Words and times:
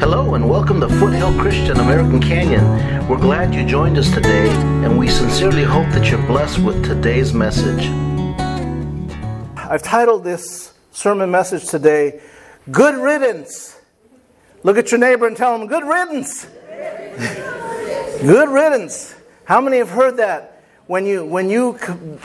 Hello 0.00 0.34
and 0.34 0.48
welcome 0.48 0.80
to 0.80 0.88
Foothill 0.88 1.38
Christian 1.38 1.76
American 1.76 2.22
Canyon. 2.22 2.64
We're 3.06 3.18
glad 3.18 3.54
you 3.54 3.66
joined 3.66 3.98
us 3.98 4.10
today, 4.10 4.48
and 4.82 4.98
we 4.98 5.08
sincerely 5.08 5.62
hope 5.62 5.86
that 5.90 6.10
you're 6.10 6.26
blessed 6.26 6.60
with 6.60 6.82
today's 6.82 7.34
message. 7.34 7.84
I've 9.58 9.82
titled 9.82 10.24
this 10.24 10.72
sermon 10.90 11.30
message 11.30 11.68
today, 11.68 12.22
Good 12.70 12.94
Riddance. 12.94 13.78
Look 14.62 14.78
at 14.78 14.90
your 14.90 15.00
neighbor 15.00 15.26
and 15.26 15.36
tell 15.36 15.54
him, 15.54 15.66
Good 15.68 15.84
riddance. 15.84 16.46
Good 18.22 18.48
riddance. 18.48 19.14
How 19.44 19.60
many 19.60 19.76
have 19.76 19.90
heard 19.90 20.16
that? 20.16 20.62
When 20.86 21.04
you, 21.04 21.26
when 21.26 21.50
you 21.50 21.74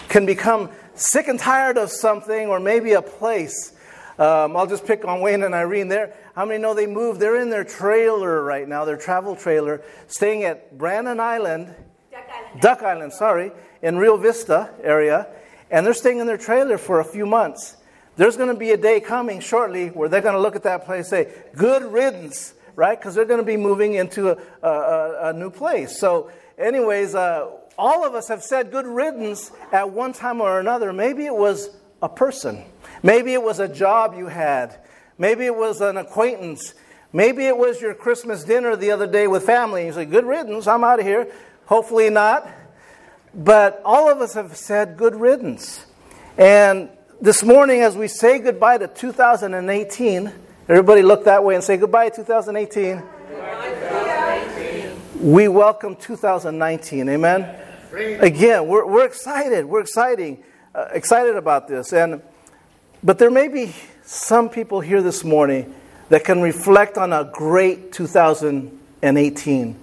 can 0.07 0.26
become 0.26 0.70
sick 0.94 1.28
and 1.28 1.38
tired 1.38 1.78
of 1.78 1.92
something 1.92 2.48
or 2.48 2.62
maybe 2.62 2.94
a 2.94 3.02
place, 3.02 3.75
um, 4.18 4.55
I'll 4.55 4.68
just 4.68 4.86
pick 4.86 5.04
on 5.05 5.20
Wayne 5.20 5.43
and 5.43 5.54
Irene 5.54 5.89
there. 5.89 6.13
How 6.36 6.45
many 6.45 6.61
know 6.61 6.73
they 6.73 6.88
moved? 6.88 7.20
They're 7.20 7.41
in 7.41 7.50
their 7.50 7.66
trailer 7.66 8.41
right 8.43 8.68
now, 8.68 8.86
their 8.86 8.98
travel 8.98 9.35
trailer, 9.35 9.81
staying 10.07 10.44
at 10.44 10.77
Brannan 10.77 11.20
Island, 11.20 11.73
Duck 12.12 12.23
Island. 12.30 12.62
Duck 12.62 12.84
Island, 12.84 13.13
sorry, 13.13 13.52
in 13.81 13.98
Rio 13.98 14.16
Vista 14.16 14.70
area, 14.81 15.27
and 15.70 15.85
they're 15.85 15.93
staying 15.93 16.20
in 16.20 16.27
their 16.27 16.38
trailer 16.38 16.77
for 16.77 17.02
a 17.02 17.05
few 17.05 17.26
months. 17.26 17.76
There's 18.16 18.38
going 18.38 18.49
to 18.49 18.57
be 18.57 18.71
a 18.71 18.77
day 18.77 19.02
coming 19.02 19.41
shortly 19.41 19.90
where 19.90 20.07
they're 20.07 20.21
going 20.21 20.35
to 20.35 20.41
look 20.41 20.55
at 20.55 20.63
that 20.63 20.85
place 20.85 21.12
and 21.12 21.27
say, 21.27 21.34
"Good 21.54 21.84
riddance," 21.84 22.54
right? 22.76 22.98
Because 22.98 23.16
they're 23.16 23.26
going 23.26 23.41
to 23.41 23.45
be 23.45 23.57
moving 23.57 23.95
into 23.95 24.29
a, 24.32 24.38
a, 24.63 25.29
a 25.29 25.34
new 25.34 25.49
place. 25.49 25.99
So, 25.99 26.32
anyways, 26.57 27.16
uh, 27.16 27.49
all 27.77 28.05
of 28.05 28.16
us 28.16 28.29
have 28.29 28.41
said 28.41 28.71
"good 28.71 28.88
riddance" 28.88 29.52
at 29.73 29.90
one 29.90 30.13
time 30.13 30.40
or 30.40 30.62
another. 30.62 30.93
Maybe 30.93 31.26
it 31.26 31.35
was 31.35 31.70
a 32.02 32.07
person. 32.07 32.63
Maybe 33.05 33.34
it 33.34 33.44
was 33.44 33.59
a 33.59 33.68
job 33.68 34.16
you 34.18 34.26
had. 34.26 34.80
Maybe 35.20 35.46
it 35.46 35.55
was 35.55 35.80
an 35.80 35.96
acquaintance. 35.96 36.73
Maybe 37.13 37.46
it 37.46 37.55
was 37.55 37.80
your 37.80 37.94
Christmas 37.94 38.44
dinner 38.44 38.76
the 38.76 38.90
other 38.90 39.05
day 39.05 39.27
with 39.27 39.44
family. 39.44 39.86
You 39.86 39.94
say, 39.94 40.05
Good 40.05 40.26
riddance, 40.26 40.66
I'm 40.66 40.84
out 40.84 40.99
of 40.99 41.05
here. 41.05 41.32
Hopefully 41.68 42.10
not. 42.10 42.49
But 43.35 43.79
all 43.85 44.12
of 44.12 44.21
us 44.21 44.34
have 44.34 44.57
said 44.57 44.98
good 44.98 45.13
riddance. 45.13 45.85
And 46.35 46.90
this 47.21 47.44
morning, 47.44 47.82
as 47.82 47.96
we 47.96 48.07
say 48.07 48.40
goodbye 48.40 48.79
to 48.79 48.88
2018, 48.88 50.32
everybody 50.68 51.04
look 51.04 51.26
that 51.26 51.44
way 51.44 51.54
and 51.54 51.63
say 51.63 51.77
goodbye 51.77 52.10
2018. 52.10 53.04
We 55.22 55.48
welcome 55.48 55.96
2019. 55.96 57.07
Amen. 57.07 57.55
Again, 57.94 58.66
we're, 58.66 58.88
we're 58.88 59.05
excited. 59.05 59.66
We're 59.66 59.82
exciting, 59.82 60.44
uh, 60.74 60.88
excited 60.91 61.35
about 61.35 61.68
this. 61.68 61.94
And 61.94 62.24
but 63.04 63.20
there 63.20 63.32
may 63.32 63.48
be 63.48 63.74
some 64.03 64.50
people 64.50 64.81
here 64.81 65.01
this 65.01 65.24
morning 65.24 65.74
that 66.09 66.24
can 66.24 66.41
reflect 66.41 66.97
on 66.97 67.12
a 67.12 67.29
great 67.34 67.91
2018. 67.91 69.79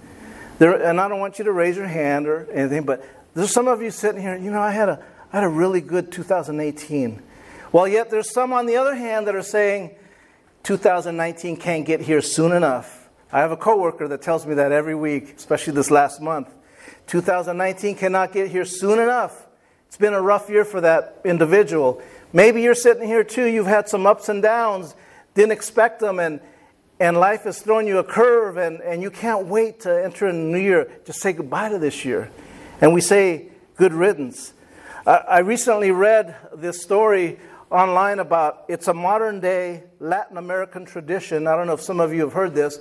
There, 0.59 0.81
and 0.81 1.01
I 1.01 1.07
don't 1.07 1.19
want 1.19 1.39
you 1.39 1.45
to 1.45 1.51
raise 1.51 1.75
your 1.75 1.87
hand 1.87 2.27
or 2.27 2.47
anything, 2.51 2.83
but 2.83 3.03
there's 3.33 3.51
some 3.51 3.67
of 3.67 3.81
you 3.81 3.91
sitting 3.91 4.21
here, 4.21 4.37
you 4.37 4.51
know, 4.51 4.61
I 4.61 4.71
had 4.71 4.89
a, 4.89 5.03
I 5.31 5.37
had 5.37 5.43
a 5.43 5.49
really 5.49 5.81
good 5.81 6.11
2018. 6.11 7.21
Well, 7.71 7.87
yet 7.87 8.11
there's 8.11 8.31
some 8.31 8.53
on 8.53 8.65
the 8.67 8.77
other 8.77 8.95
hand 8.95 9.27
that 9.27 9.35
are 9.35 9.41
saying 9.41 9.95
2019 10.63 11.57
can't 11.57 11.85
get 11.85 12.01
here 12.01 12.21
soon 12.21 12.51
enough. 12.51 13.09
I 13.31 13.39
have 13.39 13.51
a 13.51 13.57
coworker 13.57 14.07
that 14.07 14.21
tells 14.21 14.45
me 14.45 14.53
that 14.55 14.71
every 14.71 14.95
week, 14.95 15.33
especially 15.35 15.73
this 15.73 15.89
last 15.89 16.21
month. 16.21 16.53
2019 17.07 17.95
cannot 17.95 18.31
get 18.31 18.49
here 18.49 18.63
soon 18.63 18.99
enough. 18.99 19.47
It's 19.87 19.97
been 19.97 20.13
a 20.13 20.21
rough 20.21 20.49
year 20.49 20.63
for 20.63 20.81
that 20.81 21.19
individual. 21.25 22.01
Maybe 22.35 22.63
you're 22.63 22.73
sitting 22.73 23.07
here 23.07 23.23
too, 23.23 23.45
you've 23.45 23.67
had 23.67 23.87
some 23.87 24.07
ups 24.07 24.27
and 24.27 24.41
downs, 24.41 24.95
didn't 25.35 25.51
expect 25.51 25.99
them, 25.99 26.17
and, 26.19 26.39
and 26.99 27.15
life 27.15 27.43
has 27.43 27.61
thrown 27.61 27.85
you 27.85 27.99
a 27.99 28.03
curve, 28.03 28.57
and, 28.57 28.81
and 28.81 29.03
you 29.03 29.11
can't 29.11 29.45
wait 29.45 29.81
to 29.81 30.03
enter 30.03 30.25
a 30.25 30.33
new 30.33 30.57
year. 30.57 30.89
Just 31.05 31.21
say 31.21 31.33
goodbye 31.33 31.69
to 31.69 31.77
this 31.77 32.03
year. 32.03 32.31
And 32.81 32.91
we 32.91 33.01
say, 33.01 33.49
good 33.77 33.93
riddance. 33.93 34.53
I 35.05 35.39
recently 35.39 35.91
read 35.91 36.35
this 36.55 36.81
story 36.81 37.37
online 37.69 38.19
about 38.19 38.65
it's 38.67 38.87
a 38.87 38.93
modern 38.93 39.39
day 39.39 39.83
Latin 39.99 40.37
American 40.37 40.85
tradition. 40.85 41.45
I 41.45 41.55
don't 41.55 41.67
know 41.67 41.73
if 41.73 41.81
some 41.81 41.99
of 41.99 42.13
you 42.13 42.21
have 42.21 42.33
heard 42.33 42.55
this. 42.55 42.79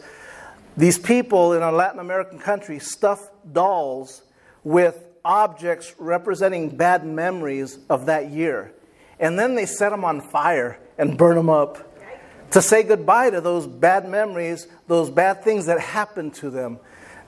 These 0.76 0.98
people 0.98 1.52
in 1.52 1.62
a 1.62 1.72
Latin 1.72 1.98
American 1.98 2.38
country 2.38 2.78
stuff 2.78 3.28
dolls 3.52 4.22
with 4.64 5.04
objects 5.24 5.94
representing 5.98 6.76
bad 6.76 7.04
memories 7.04 7.78
of 7.90 8.06
that 8.06 8.30
year. 8.30 8.72
And 9.22 9.38
then 9.38 9.54
they 9.54 9.66
set 9.66 9.90
them 9.90 10.04
on 10.04 10.20
fire 10.20 10.80
and 10.98 11.16
burn 11.16 11.36
them 11.36 11.48
up 11.48 11.88
to 12.50 12.60
say 12.60 12.82
goodbye 12.82 13.30
to 13.30 13.40
those 13.40 13.68
bad 13.68 14.08
memories, 14.08 14.66
those 14.88 15.10
bad 15.10 15.44
things 15.44 15.66
that 15.66 15.78
happened 15.78 16.34
to 16.34 16.50
them. 16.50 16.78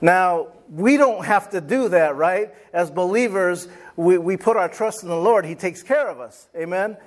Now, 0.01 0.49
we 0.69 0.97
don't 0.97 1.25
have 1.25 1.49
to 1.51 1.61
do 1.61 1.87
that, 1.89 2.17
right? 2.17 2.53
As 2.73 2.91
believers, 2.91 3.69
we, 3.95 4.17
we 4.17 4.35
put 4.35 4.57
our 4.57 4.67
trust 4.67 5.03
in 5.03 5.09
the 5.09 5.17
Lord. 5.17 5.45
He 5.45 5.55
takes 5.55 5.81
care 5.83 6.07
of 6.09 6.19
us. 6.19 6.47
Amen? 6.53 6.97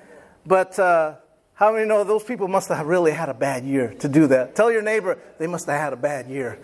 But 0.46 0.78
uh, 0.78 1.16
how 1.52 1.72
many 1.72 1.84
know 1.86 2.02
those 2.02 2.24
people 2.24 2.48
must 2.48 2.68
have 2.68 2.86
really 2.86 3.12
had 3.12 3.28
a 3.28 3.34
bad 3.34 3.64
year 3.64 3.92
to 4.00 4.08
do 4.08 4.26
that? 4.28 4.56
Tell 4.56 4.72
your 4.72 4.82
neighbor 4.82 5.18
they 5.38 5.46
must 5.46 5.66
have 5.66 5.78
had 5.78 5.92
a 5.92 5.96
bad 5.96 6.28
year. 6.28 6.58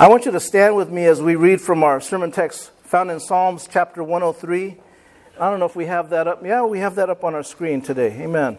I 0.00 0.08
want 0.08 0.24
you 0.24 0.32
to 0.32 0.40
stand 0.40 0.74
with 0.74 0.90
me 0.90 1.04
as 1.04 1.20
we 1.20 1.36
read 1.36 1.60
from 1.60 1.84
our 1.84 2.00
sermon 2.00 2.32
text 2.32 2.70
found 2.88 3.10
in 3.10 3.20
Psalms 3.20 3.68
chapter 3.70 4.02
103. 4.02 4.74
I 5.38 5.50
don't 5.50 5.60
know 5.60 5.66
if 5.66 5.76
we 5.76 5.84
have 5.84 6.08
that 6.08 6.26
up. 6.26 6.42
Yeah, 6.42 6.64
we 6.64 6.78
have 6.78 6.94
that 6.94 7.10
up 7.10 7.22
on 7.22 7.34
our 7.34 7.42
screen 7.42 7.82
today. 7.82 8.22
Amen. 8.22 8.56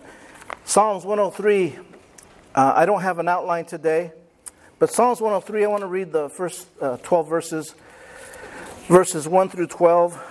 Psalms 0.66 1.04
103. 1.04 1.80
Uh, 2.54 2.74
I 2.76 2.86
don't 2.86 3.02
have 3.02 3.18
an 3.18 3.28
outline 3.28 3.66
today, 3.66 4.12
but 4.78 4.92
Psalms 4.92 5.20
103, 5.20 5.64
I 5.64 5.68
want 5.68 5.82
to 5.82 5.88
read 5.88 6.12
the 6.12 6.30
first 6.30 6.68
uh, 6.80 6.98
12 6.98 7.28
verses, 7.28 7.74
verses 8.88 9.28
1 9.28 9.50
through 9.50 9.66
12. 9.66 10.24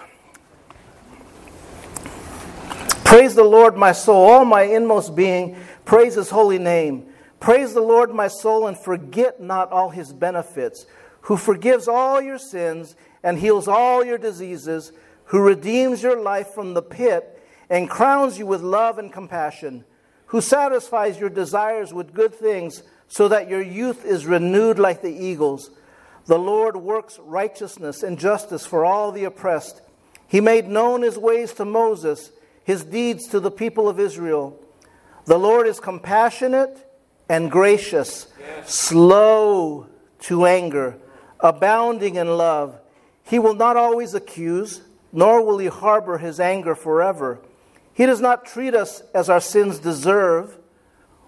Praise 3.04 3.34
the 3.34 3.42
Lord, 3.42 3.76
my 3.76 3.91
soul, 3.91 4.31
all 4.31 4.44
my 4.44 4.62
inmost 4.62 5.16
being. 5.16 5.56
Praise 5.84 6.14
his 6.14 6.31
holy 6.31 6.58
name. 6.58 7.08
Praise 7.41 7.75
the 7.75 7.81
Lord, 7.81 8.14
my 8.14 8.28
soul, 8.28 8.69
and 8.69 8.78
forget 8.78 9.41
not 9.41 9.72
all 9.72 9.91
his 9.91 10.12
benefits, 10.12 10.87
who 11.23 11.37
forgives 11.37 11.89
all 11.89 12.21
your 12.21 12.39
sins 12.39 12.97
and 13.23 13.39
heals 13.39 13.69
all 13.69 14.05
your 14.05 14.19
diseases, 14.19 14.93
who 15.27 15.41
redeems 15.41 16.03
your 16.03 16.21
life 16.21 16.49
from 16.49 16.75
the 16.75 16.83
pit 16.83 17.43
and 17.69 17.91
crowns 17.91 18.39
you 18.39 18.47
with 18.47 18.62
love 18.62 18.99
and 18.99 19.12
compassion, 19.12 19.84
who 20.27 20.41
satisfies 20.41 21.19
your 21.19 21.31
desires 21.31 21.93
with 21.93 22.15
good 22.15 22.34
things 22.34 22.83
so 23.09 23.29
that 23.29 23.49
your 23.49 23.62
youth 23.62 24.05
is 24.05 24.27
renewed 24.27 24.79
like 24.79 25.03
the 25.03 25.12
eagles. 25.12 25.71
The 26.27 26.39
Lord 26.39 26.77
works 26.77 27.19
righteousness 27.21 28.03
and 28.03 28.19
justice 28.19 28.67
for 28.67 28.85
all 28.85 29.12
the 29.12 29.25
oppressed. 29.25 29.81
He 30.27 30.41
made 30.41 30.69
known 30.69 31.03
his 31.03 31.17
ways 31.19 31.55
to 31.55 31.65
Moses, 31.65 32.31
his 32.65 32.85
deeds 32.85 33.27
to 33.29 33.41
the 33.41 33.50
people 33.50 33.89
of 33.89 33.99
Israel. 33.99 34.61
The 35.25 35.39
Lord 35.39 35.67
is 35.67 35.81
compassionate 35.81 36.87
and 37.29 37.50
gracious, 37.50 38.27
yes. 38.39 38.75
slow 38.75 39.87
to 40.21 40.47
anger, 40.47 40.99
abounding 41.41 42.16
in 42.16 42.37
love. 42.37 42.78
He 43.25 43.38
will 43.38 43.54
not 43.54 43.76
always 43.76 44.15
accuse, 44.15 44.82
nor 45.12 45.44
will 45.44 45.59
he 45.59 45.66
harbor 45.66 46.19
his 46.19 46.41
anger 46.41 46.75
forever. 46.75 47.41
He 47.93 48.06
does 48.06 48.21
not 48.21 48.47
treat 48.47 48.75
us 48.75 49.03
as 49.15 49.28
our 49.28 49.41
sins 49.41 49.78
deserve, 49.78 50.59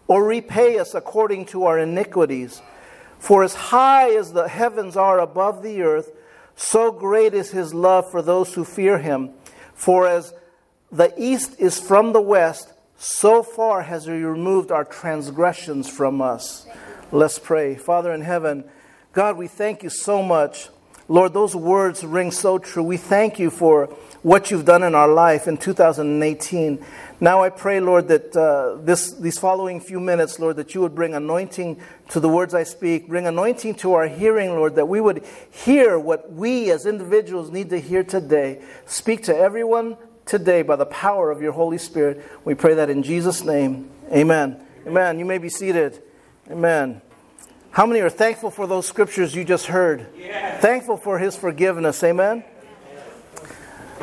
or 0.06 0.24
repay 0.24 0.78
us 0.78 0.94
according 0.94 1.46
to 1.46 1.64
our 1.64 1.78
iniquities. 1.78 2.62
For 3.18 3.44
as 3.44 3.54
high 3.54 4.14
as 4.14 4.32
the 4.32 4.48
heavens 4.48 4.96
are 4.96 5.18
above 5.18 5.62
the 5.62 5.82
earth, 5.82 6.10
so 6.56 6.90
great 6.90 7.34
is 7.34 7.50
his 7.50 7.74
love 7.74 8.10
for 8.10 8.22
those 8.22 8.54
who 8.54 8.64
fear 8.64 8.98
him. 8.98 9.30
For 9.74 10.08
as 10.08 10.32
the 10.90 11.12
east 11.16 11.56
is 11.58 11.78
from 11.78 12.12
the 12.12 12.20
west, 12.20 12.72
so 12.96 13.42
far 13.42 13.82
has 13.82 14.04
he 14.04 14.12
removed 14.12 14.70
our 14.70 14.84
transgressions 14.84 15.88
from 15.88 16.20
us. 16.20 16.66
Let's 17.12 17.38
pray. 17.38 17.76
Father 17.76 18.12
in 18.12 18.20
heaven, 18.20 18.64
God, 19.12 19.36
we 19.36 19.48
thank 19.48 19.82
you 19.82 19.90
so 19.90 20.22
much. 20.22 20.68
Lord, 21.08 21.32
those 21.32 21.56
words 21.56 22.04
ring 22.04 22.30
so 22.30 22.58
true. 22.58 22.84
We 22.84 22.96
thank 22.96 23.40
you 23.40 23.50
for 23.50 23.86
what 24.22 24.52
you've 24.52 24.64
done 24.64 24.84
in 24.84 24.94
our 24.94 25.08
life 25.08 25.48
in 25.48 25.56
2018. 25.56 26.84
Now 27.18 27.42
I 27.42 27.50
pray, 27.50 27.80
Lord, 27.80 28.06
that 28.06 28.36
uh, 28.36 28.80
this, 28.84 29.12
these 29.14 29.36
following 29.36 29.80
few 29.80 29.98
minutes, 29.98 30.38
Lord, 30.38 30.54
that 30.56 30.76
you 30.76 30.80
would 30.82 30.94
bring 30.94 31.14
anointing 31.14 31.80
to 32.10 32.20
the 32.20 32.28
words 32.28 32.54
I 32.54 32.62
speak, 32.62 33.08
bring 33.08 33.26
anointing 33.26 33.74
to 33.76 33.94
our 33.94 34.06
hearing, 34.06 34.50
Lord, 34.50 34.76
that 34.76 34.86
we 34.86 35.00
would 35.00 35.24
hear 35.50 35.98
what 35.98 36.32
we 36.32 36.70
as 36.70 36.86
individuals 36.86 37.50
need 37.50 37.70
to 37.70 37.80
hear 37.80 38.04
today. 38.04 38.62
Speak 38.86 39.24
to 39.24 39.36
everyone 39.36 39.96
today 40.24 40.62
by 40.62 40.76
the 40.76 40.86
power 40.86 41.32
of 41.32 41.42
your 41.42 41.52
Holy 41.52 41.78
Spirit. 41.78 42.24
We 42.44 42.54
pray 42.54 42.74
that 42.74 42.88
in 42.88 43.02
Jesus' 43.02 43.42
name. 43.42 43.90
Amen. 44.12 44.64
Amen. 44.86 45.18
You 45.18 45.24
may 45.24 45.38
be 45.38 45.48
seated. 45.48 46.00
Amen. 46.48 47.02
How 47.72 47.86
many 47.86 48.00
are 48.00 48.10
thankful 48.10 48.50
for 48.50 48.66
those 48.66 48.86
scriptures 48.86 49.34
you 49.34 49.44
just 49.44 49.66
heard? 49.66 50.06
Yes. 50.18 50.60
Thankful 50.60 50.96
for 50.96 51.18
his 51.18 51.36
forgiveness. 51.36 52.02
Amen. 52.02 52.44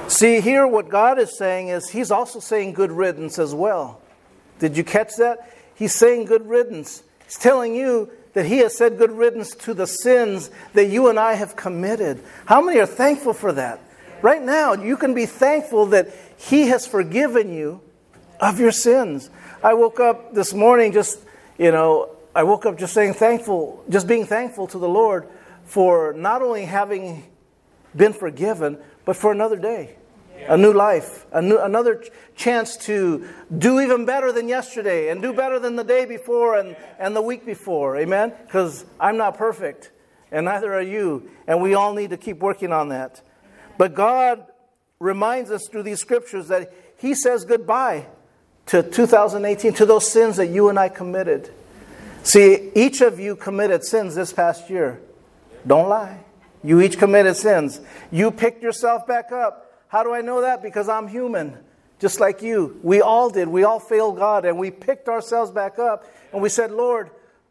See, 0.08 0.40
here 0.40 0.66
what 0.66 0.88
God 0.88 1.20
is 1.20 1.38
saying 1.38 1.68
is 1.68 1.90
He's 1.90 2.12
also 2.12 2.40
saying 2.40 2.74
good 2.74 2.92
riddance 2.92 3.38
as 3.38 3.54
well. 3.54 4.00
Did 4.60 4.78
you 4.78 4.86
catch 4.86 5.18
that? 5.18 5.54
He's 5.76 5.94
saying 5.94 6.26
good 6.26 6.48
riddance. 6.48 7.04
He's 7.26 7.38
telling 7.38 7.76
you 7.76 8.10
that 8.34 8.46
He 8.46 8.60
has 8.60 8.76
said 8.76 8.98
good 8.98 9.12
riddance 9.12 9.54
to 9.56 9.74
the 9.74 9.86
sins 9.86 10.50
that 10.74 10.86
you 10.86 11.10
and 11.10 11.20
I 11.20 11.34
have 11.34 11.58
committed. 11.58 12.24
How 12.46 12.62
many 12.62 12.80
are 12.80 12.86
thankful 12.86 13.34
for 13.34 13.52
that? 13.52 13.82
Right 14.22 14.42
now, 14.42 14.74
you 14.74 14.96
can 14.96 15.14
be 15.14 15.26
thankful 15.26 15.88
that 15.88 16.10
He 16.38 16.68
has 16.68 16.88
forgiven 16.88 17.52
you 17.52 17.82
of 18.40 18.62
your 18.62 18.72
sins. 18.72 19.30
I 19.62 19.74
woke 19.74 20.00
up 20.00 20.34
this 20.34 20.54
morning 20.54 20.94
just, 20.94 21.20
you 21.58 21.72
know, 21.72 22.17
I 22.38 22.44
woke 22.44 22.68
up 22.68 22.78
just 22.78 22.94
saying 22.94 23.16
thankful, 23.16 23.84
just 23.90 24.08
being 24.08 24.28
thankful 24.28 24.68
to 24.68 24.78
the 24.78 24.88
Lord 24.88 25.28
for 25.66 26.14
not 26.14 26.44
only 26.44 26.66
having 26.66 27.24
been 27.96 28.14
forgiven, 28.14 28.78
but 29.06 29.16
for 29.16 29.32
another 29.32 29.56
day, 29.56 29.96
a 30.48 30.56
new 30.56 30.72
life, 30.72 31.26
a 31.32 31.42
new, 31.42 31.58
another 31.58 32.04
chance 32.36 32.78
to 32.86 33.28
do 33.58 33.80
even 33.80 34.06
better 34.06 34.32
than 34.32 34.48
yesterday 34.48 35.10
and 35.10 35.20
do 35.20 35.34
better 35.34 35.58
than 35.58 35.78
the 35.78 35.84
day 35.84 36.06
before 36.06 36.60
and, 36.60 36.78
and 37.00 37.16
the 37.16 37.24
week 37.24 37.44
before. 37.44 37.98
Amen? 37.98 38.32
Because 38.44 38.86
I'm 39.00 39.18
not 39.18 39.36
perfect, 39.36 39.90
and 40.32 40.46
neither 40.46 40.72
are 40.76 40.84
you, 40.84 41.32
and 41.48 41.60
we 41.60 41.74
all 41.74 41.96
need 41.96 42.12
to 42.12 42.18
keep 42.18 42.38
working 42.38 42.72
on 42.72 42.90
that. 42.90 43.20
But 43.80 43.96
God 43.96 44.46
reminds 45.00 45.50
us 45.50 45.68
through 45.68 45.84
these 45.84 46.02
scriptures 46.02 46.50
that 46.50 46.72
He 46.98 47.16
says 47.16 47.46
goodbye 47.46 48.06
to 48.68 48.84
2018, 48.84 49.74
to 49.74 49.88
those 49.88 50.08
sins 50.08 50.38
that 50.38 50.50
you 50.50 50.70
and 50.70 50.78
I 50.78 50.90
committed. 50.90 51.52
See, 52.24 52.72
each 52.76 53.02
of 53.02 53.20
you 53.20 53.36
committed 53.36 53.84
sins 53.84 54.16
this 54.16 54.34
past 54.34 54.70
year. 54.70 55.02
Don't 55.66 55.90
lie. 55.90 56.20
You 56.64 56.82
each 56.82 56.98
committed 56.98 57.36
sins. 57.36 57.80
You 58.12 58.32
picked 58.32 58.64
yourself 58.64 59.08
back 59.08 59.32
up. 59.32 59.84
How 59.88 60.04
do 60.04 60.14
I 60.14 60.22
know 60.22 60.42
that? 60.42 60.62
Because 60.62 60.90
I'm 60.90 61.08
human, 61.08 61.58
just 62.00 62.20
like 62.20 62.42
you. 62.42 62.80
We 62.84 63.02
all 63.02 63.30
did. 63.30 63.48
We 63.48 63.64
all 63.64 63.80
failed 63.80 64.18
God, 64.18 64.46
and 64.46 64.58
we 64.58 64.72
picked 64.72 65.08
ourselves 65.08 65.52
back 65.52 65.80
up, 65.80 66.06
and 66.34 66.42
we 66.42 66.50
said, 66.50 66.72
Lord, 66.72 67.10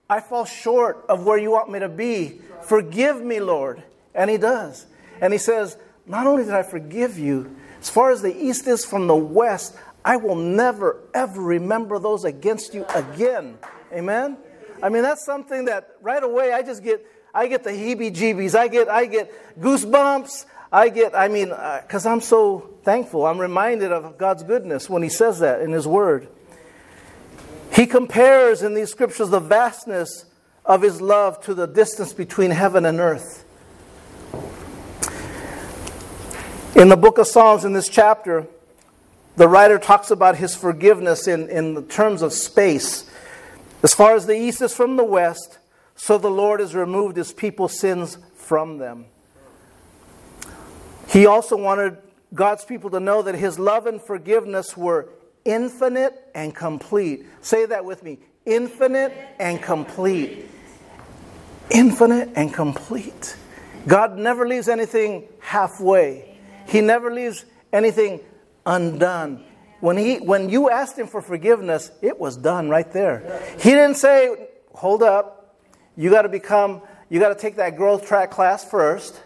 I 0.08 0.20
fall 0.20 0.44
short 0.44 1.04
of 1.08 1.24
where 1.24 1.38
you 1.38 1.50
want 1.50 1.70
me 1.70 1.78
to 1.78 1.88
be. 1.88 2.40
Forgive 2.62 3.22
me, 3.22 3.40
Lord. 3.40 3.82
And 4.14 4.30
He 4.30 4.36
does. 4.36 4.86
And 5.20 5.32
He 5.32 5.38
says, 5.38 5.76
Not 6.06 6.26
only 6.26 6.44
did 6.44 6.54
I 6.54 6.62
forgive 6.62 7.18
you, 7.18 7.56
as 7.80 7.90
far 7.90 8.10
as 8.10 8.22
the 8.22 8.36
east 8.36 8.66
is 8.66 8.84
from 8.84 9.06
the 9.06 9.16
west, 9.16 9.76
I 10.04 10.16
will 10.16 10.36
never, 10.36 11.00
ever 11.14 11.40
remember 11.40 11.98
those 11.98 12.24
against 12.24 12.74
you 12.74 12.84
again. 12.94 13.58
Amen? 13.92 14.36
I 14.82 14.88
mean, 14.88 15.02
that's 15.02 15.24
something 15.24 15.66
that 15.66 15.90
right 16.00 16.22
away 16.22 16.52
I 16.52 16.62
just 16.62 16.82
get, 16.82 17.04
I 17.34 17.46
get 17.46 17.64
the 17.64 17.70
heebie-jeebies. 17.70 18.54
I 18.54 18.68
get, 18.68 18.88
I 18.88 19.06
get 19.06 19.60
goosebumps. 19.60 20.46
I 20.72 20.88
get, 20.88 21.14
I 21.14 21.28
mean, 21.28 21.48
because 21.48 22.06
uh, 22.06 22.10
I'm 22.10 22.20
so 22.20 22.74
thankful. 22.82 23.26
I'm 23.26 23.38
reminded 23.38 23.92
of 23.92 24.18
God's 24.18 24.42
goodness 24.42 24.90
when 24.90 25.02
He 25.02 25.08
says 25.08 25.38
that 25.38 25.60
in 25.60 25.72
His 25.72 25.86
Word. 25.86 26.28
He 27.72 27.86
compares 27.86 28.62
in 28.62 28.74
these 28.74 28.90
scriptures 28.90 29.30
the 29.30 29.40
vastness 29.40 30.24
of 30.64 30.82
His 30.82 31.00
love 31.00 31.40
to 31.44 31.54
the 31.54 31.66
distance 31.66 32.12
between 32.12 32.50
heaven 32.50 32.84
and 32.84 33.00
earth. 33.00 33.44
In 36.74 36.90
the 36.90 36.96
book 36.96 37.16
of 37.16 37.26
Psalms, 37.26 37.64
in 37.64 37.72
this 37.72 37.88
chapter, 37.88 38.46
the 39.36 39.48
writer 39.48 39.78
talks 39.78 40.10
about 40.10 40.36
his 40.36 40.54
forgiveness 40.54 41.28
in, 41.28 41.48
in 41.48 41.74
the 41.74 41.82
terms 41.82 42.22
of 42.22 42.32
space. 42.32 43.08
As 43.86 43.94
far 43.94 44.16
as 44.16 44.26
the 44.26 44.34
east 44.34 44.60
is 44.62 44.74
from 44.74 44.96
the 44.96 45.04
west, 45.04 45.60
so 45.94 46.18
the 46.18 46.28
Lord 46.28 46.58
has 46.58 46.74
removed 46.74 47.16
his 47.16 47.32
people's 47.32 47.78
sins 47.78 48.18
from 48.34 48.78
them. 48.78 49.04
He 51.08 51.24
also 51.24 51.56
wanted 51.56 51.98
God's 52.34 52.64
people 52.64 52.90
to 52.90 52.98
know 52.98 53.22
that 53.22 53.36
his 53.36 53.60
love 53.60 53.86
and 53.86 54.02
forgiveness 54.02 54.76
were 54.76 55.08
infinite 55.44 56.14
and 56.34 56.52
complete. 56.52 57.26
Say 57.42 57.64
that 57.66 57.84
with 57.84 58.02
me 58.02 58.18
infinite 58.44 59.16
and 59.38 59.62
complete. 59.62 60.50
Infinite 61.70 62.30
and 62.34 62.52
complete. 62.52 63.36
God 63.86 64.18
never 64.18 64.48
leaves 64.48 64.68
anything 64.68 65.28
halfway, 65.38 66.36
He 66.66 66.80
never 66.80 67.14
leaves 67.14 67.44
anything 67.72 68.18
undone. 68.66 69.45
When, 69.80 69.96
he, 69.96 70.16
when 70.16 70.48
you 70.48 70.70
asked 70.70 70.98
him 70.98 71.06
for 71.06 71.20
forgiveness, 71.20 71.90
it 72.00 72.18
was 72.18 72.36
done 72.36 72.68
right 72.68 72.90
there. 72.92 73.42
He 73.58 73.70
didn't 73.70 73.96
say, 73.96 74.48
hold 74.72 75.02
up, 75.02 75.56
you 75.96 76.10
got 76.10 76.22
to 76.22 76.28
become, 76.28 76.82
you 77.08 77.20
got 77.20 77.28
to 77.28 77.34
take 77.34 77.56
that 77.56 77.76
growth 77.76 78.06
track 78.06 78.30
class 78.30 78.64
first. 78.64 79.20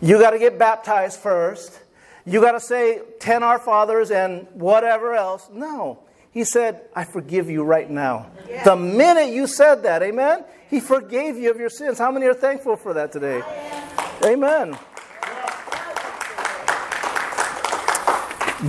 You 0.00 0.18
got 0.18 0.30
to 0.30 0.38
get 0.38 0.58
baptized 0.58 1.20
first. 1.20 1.80
You 2.26 2.40
got 2.40 2.52
to 2.52 2.60
say 2.60 3.00
10 3.20 3.42
Our 3.42 3.58
Fathers 3.58 4.10
and 4.10 4.46
whatever 4.52 5.14
else. 5.14 5.48
No. 5.52 6.00
He 6.30 6.44
said, 6.44 6.82
I 6.94 7.04
forgive 7.04 7.48
you 7.48 7.62
right 7.62 7.88
now. 7.88 8.30
Yeah. 8.48 8.64
The 8.64 8.76
minute 8.76 9.32
you 9.32 9.46
said 9.46 9.84
that, 9.84 10.02
amen, 10.02 10.44
he 10.68 10.80
forgave 10.80 11.36
you 11.36 11.50
of 11.50 11.58
your 11.58 11.70
sins. 11.70 11.98
How 11.98 12.10
many 12.10 12.26
are 12.26 12.34
thankful 12.34 12.76
for 12.76 12.94
that 12.94 13.12
today? 13.12 13.42
Amen. 14.24 14.76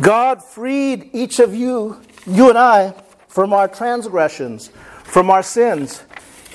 God 0.02 0.44
freed 0.44 1.12
each 1.14 1.40
of 1.40 1.56
you, 1.56 2.02
you 2.26 2.50
and 2.50 2.58
I, 2.58 2.94
from 3.28 3.54
our 3.54 3.68
transgressions, 3.68 4.70
from 5.04 5.30
our 5.30 5.44
sins. 5.44 6.04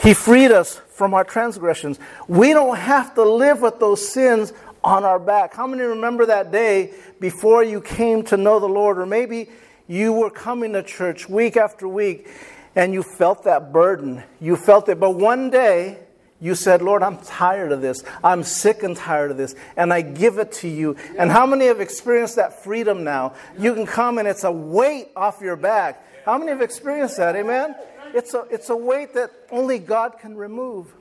He 0.03 0.15
freed 0.15 0.51
us 0.51 0.81
from 0.91 1.15
our 1.15 1.25
transgressions. 1.25 1.99
We 2.29 2.53
don't 2.53 2.77
have 2.77 3.15
to 3.15 3.25
live 3.25 3.61
with 3.61 3.79
those 3.81 4.07
sins 4.07 4.53
on 4.83 5.05
our 5.05 5.19
back. 5.19 5.55
How 5.55 5.67
many 5.67 5.83
remember 5.83 6.27
that 6.27 6.53
day 6.53 6.95
before 7.21 7.63
you 7.63 7.81
came 7.81 8.23
to 8.25 8.37
know 8.37 8.61
the 8.61 8.69
Lord? 8.69 8.99
Or 8.99 9.07
maybe 9.07 9.49
you 9.87 10.13
were 10.13 10.31
coming 10.31 10.73
to 10.75 10.83
church 10.83 11.29
week 11.29 11.57
after 11.57 11.87
week 11.87 12.29
and 12.75 12.93
you 12.93 13.03
felt 13.03 13.45
that 13.45 13.73
burden. 13.73 14.23
You 14.41 14.57
felt 14.57 14.89
it. 14.89 15.01
But 15.01 15.13
one 15.13 15.51
day, 15.51 15.99
you 16.41 16.55
said, 16.55 16.81
Lord, 16.81 17.03
I'm 17.03 17.19
tired 17.19 17.71
of 17.71 17.83
this. 17.83 18.03
I'm 18.25 18.43
sick 18.43 18.83
and 18.83 18.97
tired 18.97 19.31
of 19.31 19.37
this. 19.37 19.55
And 19.77 19.93
I 19.93 20.01
give 20.01 20.39
it 20.39 20.53
to 20.53 20.69
you. 20.69 20.97
And 21.19 21.31
how 21.31 21.45
many 21.45 21.67
have 21.67 21.81
experienced 21.81 22.37
that 22.37 22.65
freedom 22.65 23.05
now? 23.05 23.35
You 23.59 23.75
can 23.75 23.87
come 23.87 24.19
and 24.19 24.27
it's 24.27 24.45
a 24.45 24.53
weight 24.53 25.09
off 25.15 25.41
your 25.43 25.57
back. 25.57 26.05
How 26.25 26.39
many 26.39 26.51
have 26.51 26.63
experienced 26.63 27.19
that? 27.19 27.37
Amen? 27.37 27.75
It's 28.15 28.35
a, 28.35 28.47
it's 28.51 28.71
a 28.71 28.77
weight 28.77 29.15
that 29.15 29.31
only 29.51 29.79
God 29.79 30.19
can 30.19 30.37
remove. 30.37 30.95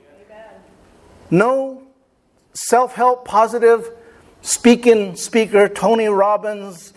No 1.32 1.84
self 2.54 2.96
help, 2.96 3.26
positive 3.26 3.90
speaking 4.42 5.16
speaker, 5.16 5.70
Tony 5.70 6.08
Robbins, 6.08 6.94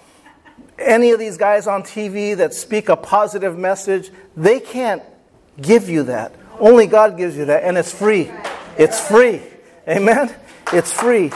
any 0.79 1.11
of 1.11 1.19
these 1.19 1.37
guys 1.37 1.67
on 1.67 1.83
TV 1.83 2.37
that 2.37 2.55
speak 2.55 2.89
a 2.89 2.97
positive 2.97 3.59
message, 3.59 4.11
they 4.37 4.59
can't 4.61 5.03
give 5.61 5.89
you 5.89 6.05
that. 6.05 6.35
Only 6.63 6.87
God 6.87 7.17
gives 7.17 7.37
you 7.37 7.47
that, 7.47 7.65
and 7.65 7.77
it's 7.77 7.93
free. 7.93 8.31
It's 8.79 9.01
free. 9.09 9.43
Amen? 9.89 10.33
It's 10.73 10.93
free. 10.93 11.33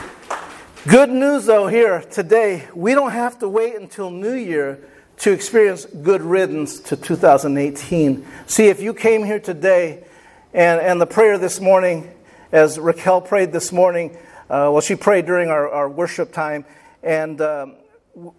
Good 0.87 1.09
news, 1.09 1.47
though, 1.47 1.67
here 1.67 1.99
today, 1.99 2.65
we 2.73 2.93
don't 2.93 3.11
have 3.11 3.37
to 3.39 3.49
wait 3.49 3.75
until 3.75 4.09
New 4.09 4.35
Year 4.35 4.79
to 5.17 5.33
experience 5.33 5.83
good 5.83 6.21
riddance 6.21 6.79
to 6.79 6.95
2018. 6.95 8.25
See, 8.45 8.67
if 8.69 8.81
you 8.81 8.93
came 8.93 9.25
here 9.25 9.41
today 9.41 10.05
and, 10.53 10.79
and 10.79 11.01
the 11.01 11.05
prayer 11.05 11.37
this 11.37 11.59
morning, 11.59 12.09
as 12.53 12.79
Raquel 12.79 13.19
prayed 13.19 13.51
this 13.51 13.73
morning, 13.73 14.15
uh, 14.49 14.71
well, 14.71 14.79
she 14.79 14.95
prayed 14.95 15.25
during 15.25 15.49
our, 15.49 15.69
our 15.69 15.89
worship 15.89 16.31
time, 16.31 16.63
and 17.03 17.41
um, 17.41 17.75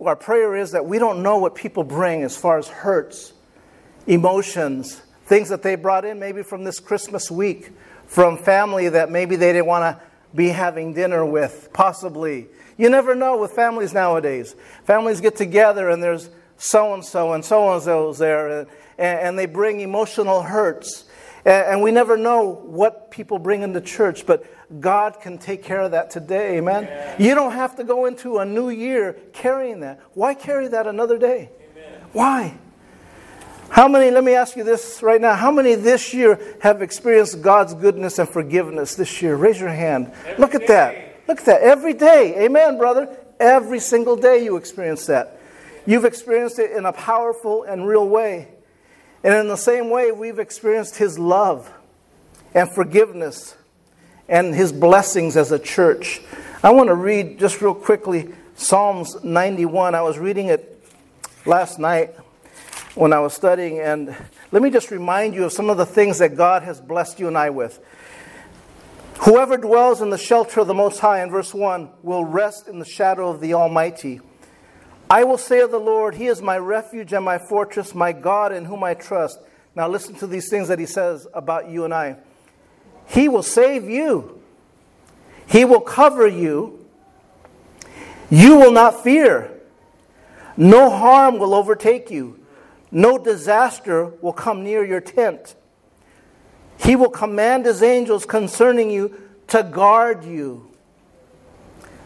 our 0.00 0.16
prayer 0.16 0.56
is 0.56 0.70
that 0.70 0.86
we 0.86 0.98
don't 0.98 1.22
know 1.22 1.36
what 1.36 1.54
people 1.54 1.84
bring 1.84 2.22
as 2.22 2.34
far 2.34 2.56
as 2.56 2.66
hurts, 2.66 3.34
emotions, 4.06 5.02
Things 5.28 5.50
that 5.50 5.62
they 5.62 5.74
brought 5.74 6.06
in 6.06 6.18
maybe 6.18 6.42
from 6.42 6.64
this 6.64 6.80
Christmas 6.80 7.30
week, 7.30 7.72
from 8.06 8.38
family 8.38 8.88
that 8.88 9.10
maybe 9.10 9.36
they 9.36 9.52
didn't 9.52 9.66
want 9.66 9.82
to 9.82 10.02
be 10.34 10.48
having 10.48 10.94
dinner 10.94 11.22
with, 11.22 11.68
possibly. 11.74 12.48
You 12.78 12.88
never 12.88 13.14
know 13.14 13.36
with 13.36 13.50
families 13.52 13.92
nowadays. 13.92 14.56
Families 14.84 15.20
get 15.20 15.36
together 15.36 15.90
and 15.90 16.02
there's 16.02 16.30
so 16.56 16.94
and 16.94 17.04
so 17.04 17.34
and 17.34 17.44
so 17.44 17.74
and 17.74 17.82
so's 17.82 18.16
there, 18.16 18.60
and, 18.60 18.68
and, 18.98 19.38
they 19.38 19.44
bring 19.44 19.80
emotional 19.80 20.40
hurts. 20.40 21.04
And, 21.44 21.66
and, 21.66 21.82
we 21.82 21.92
never 21.92 22.16
know 22.16 22.62
what 22.64 23.10
people 23.10 23.38
bring 23.38 23.60
into 23.60 23.82
church, 23.82 24.24
but 24.24 24.44
God 24.80 25.20
can 25.20 25.36
take 25.36 25.62
care 25.62 25.82
of 25.82 25.90
that 25.90 26.10
today, 26.10 26.56
amen? 26.56 26.84
Yeah. 26.84 27.16
You 27.18 27.34
don't 27.34 27.52
have 27.52 27.76
to 27.76 27.84
go 27.84 28.06
into 28.06 28.38
a 28.38 28.46
new 28.46 28.70
year 28.70 29.12
carrying 29.34 29.80
that. 29.80 30.00
Why 30.14 30.32
carry 30.32 30.68
that 30.68 30.86
another 30.86 31.18
day? 31.18 31.50
Amen. 31.76 32.00
Why? 32.12 32.58
How 33.70 33.86
many, 33.86 34.10
let 34.10 34.24
me 34.24 34.34
ask 34.34 34.56
you 34.56 34.64
this 34.64 35.02
right 35.02 35.20
now, 35.20 35.34
how 35.34 35.50
many 35.50 35.74
this 35.74 36.14
year 36.14 36.38
have 36.60 36.80
experienced 36.82 37.42
God's 37.42 37.74
goodness 37.74 38.18
and 38.18 38.28
forgiveness 38.28 38.94
this 38.94 39.20
year? 39.20 39.36
Raise 39.36 39.60
your 39.60 39.68
hand. 39.68 40.10
Every 40.26 40.40
Look 40.40 40.54
at 40.54 40.62
day. 40.62 40.66
that. 40.68 41.28
Look 41.28 41.40
at 41.40 41.46
that. 41.46 41.60
Every 41.60 41.92
day. 41.92 42.44
Amen, 42.44 42.78
brother. 42.78 43.14
Every 43.38 43.78
single 43.78 44.16
day 44.16 44.42
you 44.42 44.56
experience 44.56 45.06
that. 45.06 45.38
You've 45.86 46.06
experienced 46.06 46.58
it 46.58 46.72
in 46.72 46.86
a 46.86 46.92
powerful 46.92 47.62
and 47.64 47.86
real 47.86 48.08
way. 48.08 48.48
And 49.22 49.34
in 49.34 49.48
the 49.48 49.56
same 49.56 49.90
way, 49.90 50.12
we've 50.12 50.38
experienced 50.38 50.96
His 50.96 51.18
love 51.18 51.70
and 52.54 52.70
forgiveness 52.70 53.56
and 54.28 54.54
His 54.54 54.72
blessings 54.72 55.36
as 55.36 55.52
a 55.52 55.58
church. 55.58 56.20
I 56.62 56.72
want 56.72 56.88
to 56.88 56.94
read 56.94 57.38
just 57.38 57.60
real 57.60 57.74
quickly 57.74 58.34
Psalms 58.56 59.22
91. 59.22 59.94
I 59.94 60.02
was 60.02 60.18
reading 60.18 60.46
it 60.46 60.82
last 61.46 61.78
night. 61.78 62.14
When 62.94 63.12
I 63.12 63.20
was 63.20 63.34
studying, 63.34 63.78
and 63.80 64.14
let 64.50 64.62
me 64.62 64.70
just 64.70 64.90
remind 64.90 65.34
you 65.34 65.44
of 65.44 65.52
some 65.52 65.70
of 65.70 65.76
the 65.76 65.86
things 65.86 66.18
that 66.18 66.36
God 66.36 66.62
has 66.62 66.80
blessed 66.80 67.20
you 67.20 67.28
and 67.28 67.36
I 67.36 67.50
with. 67.50 67.80
Whoever 69.20 69.56
dwells 69.56 70.00
in 70.00 70.10
the 70.10 70.18
shelter 70.18 70.60
of 70.60 70.66
the 70.66 70.74
Most 70.74 71.00
High, 71.00 71.22
in 71.22 71.30
verse 71.30 71.52
1, 71.52 71.90
will 72.02 72.24
rest 72.24 72.68
in 72.68 72.78
the 72.78 72.84
shadow 72.84 73.28
of 73.28 73.40
the 73.40 73.54
Almighty. 73.54 74.20
I 75.10 75.24
will 75.24 75.38
say 75.38 75.60
of 75.60 75.70
the 75.70 75.80
Lord, 75.80 76.14
He 76.14 76.26
is 76.26 76.40
my 76.40 76.58
refuge 76.58 77.12
and 77.12 77.24
my 77.24 77.38
fortress, 77.38 77.94
my 77.94 78.12
God 78.12 78.52
in 78.52 78.64
whom 78.64 78.84
I 78.84 78.94
trust. 78.94 79.40
Now, 79.74 79.88
listen 79.88 80.14
to 80.16 80.26
these 80.26 80.48
things 80.48 80.68
that 80.68 80.78
He 80.78 80.86
says 80.86 81.26
about 81.34 81.68
you 81.68 81.84
and 81.84 81.92
I. 81.92 82.16
He 83.06 83.28
will 83.28 83.42
save 83.42 83.88
you, 83.88 84.40
He 85.46 85.64
will 85.64 85.80
cover 85.80 86.26
you. 86.26 86.74
You 88.30 88.56
will 88.56 88.72
not 88.72 89.02
fear. 89.02 89.50
No 90.56 90.90
harm 90.90 91.38
will 91.38 91.54
overtake 91.54 92.10
you, 92.10 92.37
no 92.90 93.18
disaster 93.18 94.06
will 94.22 94.32
come 94.32 94.64
near 94.64 94.84
your 94.84 95.00
tent. 95.00 95.54
He 96.78 96.96
will 96.96 97.10
command 97.10 97.66
His 97.66 97.82
angels 97.82 98.24
concerning 98.24 98.90
you 98.90 99.20
to 99.48 99.62
guard 99.62 100.24
you. 100.24 100.70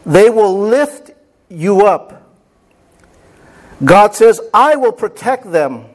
They 0.05 0.29
will 0.29 0.59
lift 0.59 1.11
you 1.49 1.85
up 1.85 2.23
God 3.83 4.15
says, 4.15 4.39
I 4.53 4.75
will 4.75 4.91
protect 4.91 5.51
them. 5.51 5.85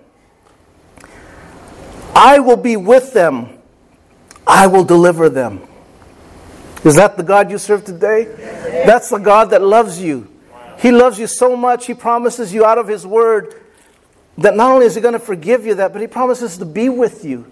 I 2.15 2.39
will 2.41 2.57
be 2.57 2.77
with 2.77 3.13
them. 3.13 3.59
I 4.47 4.67
will 4.67 4.85
deliver 4.85 5.29
them. 5.29 5.63
Is 6.85 6.97
that 6.97 7.17
the 7.17 7.23
God 7.23 7.51
you 7.51 7.59
serve 7.59 7.85
today? 7.85 8.25
That's 8.87 9.11
the 9.11 9.19
God 9.19 9.51
that 9.51 9.63
loves 9.63 10.01
you. 10.01 10.29
He 10.79 10.91
loves 10.91 11.19
you 11.19 11.27
so 11.27 11.57
much, 11.57 11.87
He 11.87 11.95
promises 11.95 12.55
you 12.55 12.65
out 12.65 12.79
of 12.79 12.89
His 12.89 13.07
Word 13.07 13.55
that 14.39 14.57
not 14.57 14.73
only 14.73 14.87
is 14.87 14.95
He 14.95 15.01
going 15.01 15.13
to 15.13 15.19
forgive 15.19 15.67
you 15.67 15.75
that, 15.77 15.93
but 15.93 16.01
He 16.01 16.07
promises 16.07 16.59
to 16.59 16.65
be 16.65 16.89
with 16.89 17.25
you 17.25 17.51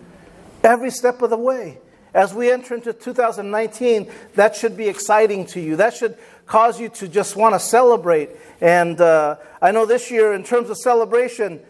every 0.63 0.91
step 0.91 1.23
of 1.23 1.31
the 1.31 1.37
way. 1.37 1.79
As 2.15 2.33
we 2.33 2.51
enter 2.51 2.75
into 2.75 2.93
2019, 2.93 4.11
that 4.35 4.57
should 4.57 4.77
be 4.77 4.89
exciting 4.89 5.45
to 5.47 5.61
you. 5.61 5.77
That 5.77 5.95
should 5.95 6.17
cause 6.47 6.81
you 6.81 6.89
to 6.91 7.09
just 7.09 7.37
want 7.37 7.55
to 7.55 7.59
celebrate. 7.59 8.31
And 8.61 8.99
uh, 9.01 9.37
I 9.61 9.71
know 9.71 9.85
this 9.85 10.11
year, 10.11 10.33
in 10.33 10.43
terms 10.43 10.71
of 10.71 10.79
celebration, 10.79 11.61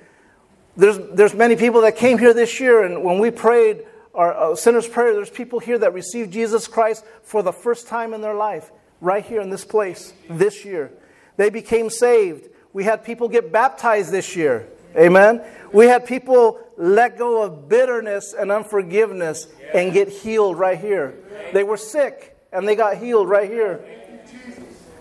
there's, 0.76 0.98
there's 1.14 1.34
many 1.34 1.56
people 1.56 1.80
that 1.80 1.96
came 1.96 2.18
here 2.18 2.32
this 2.32 2.60
year, 2.60 2.84
and 2.84 3.02
when 3.02 3.18
we 3.18 3.30
prayed 3.30 3.84
our 4.14 4.34
uh, 4.34 4.54
sinner's 4.54 4.86
prayer, 4.86 5.14
there's 5.14 5.30
people 5.30 5.58
here 5.58 5.78
that 5.78 5.92
received 5.92 6.32
Jesus 6.32 6.68
Christ 6.68 7.04
for 7.22 7.42
the 7.42 7.52
first 7.52 7.88
time 7.88 8.14
in 8.14 8.20
their 8.20 8.34
life, 8.34 8.70
right 9.00 9.24
here 9.24 9.40
in 9.40 9.50
this 9.50 9.64
place 9.64 10.12
this 10.28 10.64
year. 10.64 10.92
They 11.36 11.50
became 11.50 11.90
saved. 11.90 12.48
We 12.72 12.84
had 12.84 13.04
people 13.04 13.28
get 13.28 13.50
baptized 13.50 14.12
this 14.12 14.36
year. 14.36 14.68
Amen. 14.96 15.42
We 15.72 15.86
had 15.86 16.06
people 16.06 16.60
let 16.76 17.18
go 17.18 17.42
of 17.42 17.68
bitterness 17.68 18.34
and 18.34 18.50
unforgiveness 18.50 19.48
and 19.74 19.92
get 19.92 20.08
healed 20.08 20.58
right 20.58 20.78
here. 20.78 21.14
They 21.52 21.64
were 21.64 21.76
sick 21.76 22.36
and 22.52 22.66
they 22.66 22.76
got 22.76 22.96
healed 22.96 23.28
right 23.28 23.50
here. 23.50 23.84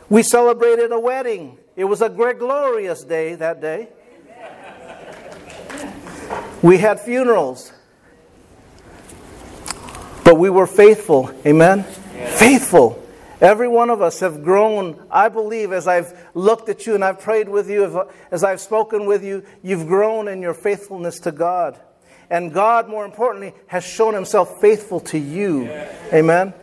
We 0.09 0.23
celebrated 0.23 0.91
a 0.91 0.99
wedding. 0.99 1.57
It 1.75 1.85
was 1.85 2.01
a 2.01 2.09
glorious 2.09 3.03
day 3.03 3.35
that 3.35 3.61
day. 3.61 3.89
We 6.61 6.77
had 6.77 6.99
funerals. 6.99 7.71
But 10.23 10.35
we 10.35 10.49
were 10.49 10.67
faithful. 10.67 11.31
Amen? 11.45 11.83
Faithful. 11.83 13.01
Every 13.41 13.67
one 13.67 13.89
of 13.89 14.01
us 14.01 14.21
have 14.21 14.43
grown, 14.43 15.05
I 15.11 15.29
believe, 15.29 15.71
as 15.71 15.87
I've 15.87 16.24
looked 16.35 16.69
at 16.69 16.85
you 16.85 16.93
and 16.93 17.03
I've 17.03 17.19
prayed 17.19 17.49
with 17.49 17.69
you, 17.69 18.07
as 18.29 18.43
I've 18.43 18.61
spoken 18.61 19.07
with 19.07 19.23
you, 19.23 19.43
you've 19.63 19.87
grown 19.87 20.27
in 20.27 20.41
your 20.41 20.53
faithfulness 20.53 21.19
to 21.21 21.31
God. 21.31 21.79
And 22.29 22.53
God, 22.53 22.89
more 22.89 23.05
importantly, 23.05 23.53
has 23.67 23.83
shown 23.83 24.13
himself 24.13 24.59
faithful 24.61 24.99
to 25.01 25.17
you. 25.17 25.69
Amen? 26.13 26.53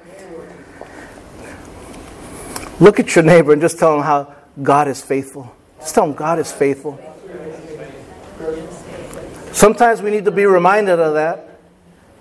Look 2.79 3.00
at 3.00 3.14
your 3.14 3.25
neighbor 3.25 3.52
and 3.52 3.62
just 3.62 3.79
tell 3.79 3.97
him 3.97 4.02
how 4.02 4.35
God 4.62 4.88
is 4.88 5.00
faithful. 5.00 5.55
Just 5.81 5.95
tell 5.95 6.05
him 6.05 6.14
God 6.14 6.38
is 6.38 6.52
faithful. 6.52 7.00
Sometimes 9.52 10.02
we 10.02 10.11
need 10.11 10.25
to 10.25 10.31
be 10.31 10.47
reminded 10.47 10.99
of 10.99 11.14
that 11.14 11.59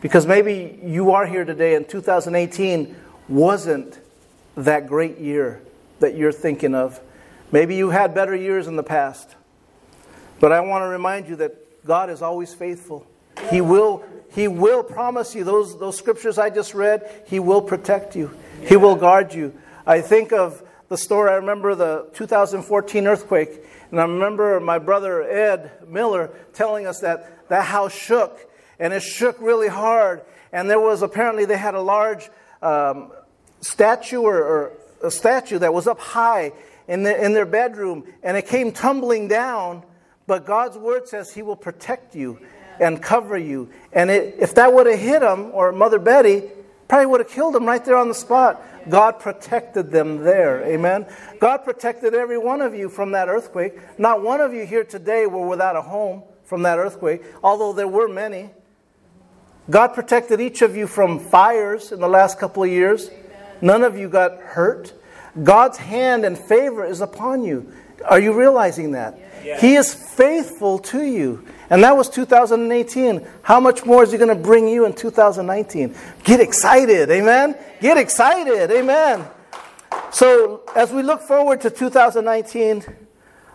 because 0.02 0.26
maybe 0.26 0.80
you 0.84 1.12
are 1.12 1.26
here 1.26 1.46
today 1.46 1.76
and 1.76 1.88
2018 1.88 2.96
wasn't 3.28 4.00
that 4.56 4.88
great 4.88 5.18
year 5.18 5.62
that 6.00 6.16
you're 6.16 6.32
thinking 6.32 6.76
of. 6.76 7.00
Maybe 7.52 7.76
you 7.76 7.90
had 7.90 8.14
better 8.14 8.36
years 8.36 8.68
in 8.68 8.76
the 8.76 8.84
past. 8.84 9.36
But 10.40 10.52
I 10.52 10.62
want 10.62 10.84
to 10.84 10.88
remind 10.88 11.28
you 11.28 11.36
that 11.38 11.86
God 11.86 12.10
is 12.10 12.22
always 12.22 12.54
faithful. 12.54 13.06
He 13.50 13.62
will, 13.62 14.04
he 14.32 14.48
will 14.48 14.84
promise 14.84 15.36
you 15.36 15.44
those, 15.44 15.78
those 15.78 15.98
scriptures 15.98 16.38
I 16.38 16.50
just 16.50 16.74
read, 16.74 17.24
He 17.28 17.40
will 17.40 17.62
protect 17.62 18.16
you, 18.16 18.32
He 18.68 18.76
will 18.76 18.96
guard 18.96 19.34
you. 19.34 19.54
I 19.86 20.02
think 20.02 20.32
of 20.32 20.64
the 20.90 20.98
story, 20.98 21.32
I 21.32 21.36
remember 21.36 21.76
the 21.76 22.10
2014 22.14 23.08
earthquake, 23.08 23.64
and 23.92 24.00
I 24.00 24.04
remember 24.04 24.60
my 24.60 24.80
brother 24.80 25.24
Ed 25.24 25.72
Miller 25.88 26.32
telling 26.54 26.88
us 26.88 27.00
that 27.00 27.50
that 27.50 27.66
house 27.66 27.94
shook, 27.94 28.40
and 28.80 28.94
it 28.94 29.02
shook 29.02 29.40
really 29.40 29.68
hard. 29.68 30.22
And 30.54 30.70
there 30.70 30.80
was 30.80 31.02
apparently, 31.02 31.46
they 31.46 31.58
had 31.58 31.76
a 31.76 31.82
large 31.82 32.30
um, 32.62 33.12
statue 33.62 34.22
or, 34.22 34.38
or, 34.38 34.74
a 35.04 35.10
statue 35.10 35.58
that 35.58 35.74
was 35.74 35.88
up 35.88 36.00
high 36.00 36.52
in, 36.92 37.04
the, 37.04 37.24
in 37.24 37.32
their 37.32 37.46
bedroom, 37.46 38.04
and 38.22 38.36
it 38.36 38.46
came 38.48 38.74
tumbling 38.74 39.30
down. 39.30 39.84
But 40.28 40.46
God's 40.46 40.78
word 40.78 41.08
says 41.08 41.34
He 41.34 41.42
will 41.42 41.56
protect 41.56 42.16
you 42.16 42.40
and 42.82 43.02
cover 43.02 43.38
you. 43.38 43.70
And 43.94 44.10
it, 44.12 44.36
if 44.40 44.56
that 44.56 44.74
would 44.74 44.88
have 44.88 45.00
hit 45.00 45.22
him 45.22 45.52
or 45.54 45.72
Mother 45.72 46.00
Betty, 46.00 46.44
probably 46.90 47.06
would 47.06 47.22
have 47.22 47.30
killed 47.30 47.56
him 47.56 47.66
right 47.66 47.84
there 47.84 47.96
on 47.96 48.10
the 48.10 48.14
spot. 48.14 48.62
God 48.90 49.20
protected 49.20 49.90
them 49.90 50.18
there. 50.18 50.66
Amen. 50.66 51.06
God 51.40 51.60
protected 51.60 52.14
every 52.14 52.38
one 52.38 52.60
of 52.60 52.76
you 52.76 52.90
from 52.90 53.12
that 53.12 53.30
earthquake. 53.30 53.80
Not 53.98 54.22
one 54.22 54.42
of 54.42 54.54
you 54.54 54.66
here 54.66 54.84
today 54.84 55.28
were 55.28 55.48
without 55.48 55.78
a 55.78 55.82
home 55.82 56.24
from 56.44 56.64
that 56.64 56.78
earthquake, 56.78 57.24
although 57.42 57.72
there 57.72 57.88
were 57.88 58.10
many. 58.10 58.50
God 59.70 59.90
protected 59.90 60.42
each 60.42 60.62
of 60.62 60.76
you 60.76 60.88
from 60.88 61.20
fires 61.20 61.94
in 61.94 62.02
the 62.02 62.10
last 62.10 62.38
couple 62.38 62.64
of 62.64 62.70
years. 62.70 63.10
None 63.62 63.84
of 63.84 63.98
you 63.98 64.10
got 64.10 64.38
hurt. 64.40 64.94
God's 65.44 65.78
hand 65.78 66.26
and 66.26 66.38
favor 66.38 66.84
is 66.86 67.02
upon 67.02 67.44
you. 67.44 67.72
Are 68.06 68.20
you 68.20 68.34
realizing 68.34 68.92
that? 68.92 69.18
He 69.60 69.76
is 69.76 69.94
faithful 69.94 70.80
to 70.80 71.02
you. 71.02 71.46
And 71.70 71.84
that 71.84 71.96
was 71.96 72.10
2018. 72.10 73.26
How 73.42 73.60
much 73.60 73.86
more 73.86 74.04
is 74.04 74.12
He 74.12 74.18
going 74.18 74.36
to 74.36 74.36
bring 74.36 74.68
you 74.68 74.86
in 74.86 74.94
2019? 74.94 75.96
Get 76.24 76.40
excited. 76.40 77.10
Amen. 77.10 77.56
Get 77.80 77.98
excited. 77.98 78.72
Amen. 78.72 79.26
So, 80.12 80.64
as 80.76 80.92
we 80.92 81.02
look 81.02 81.22
forward 81.22 81.62
to 81.62 81.70
2019, 81.70 82.84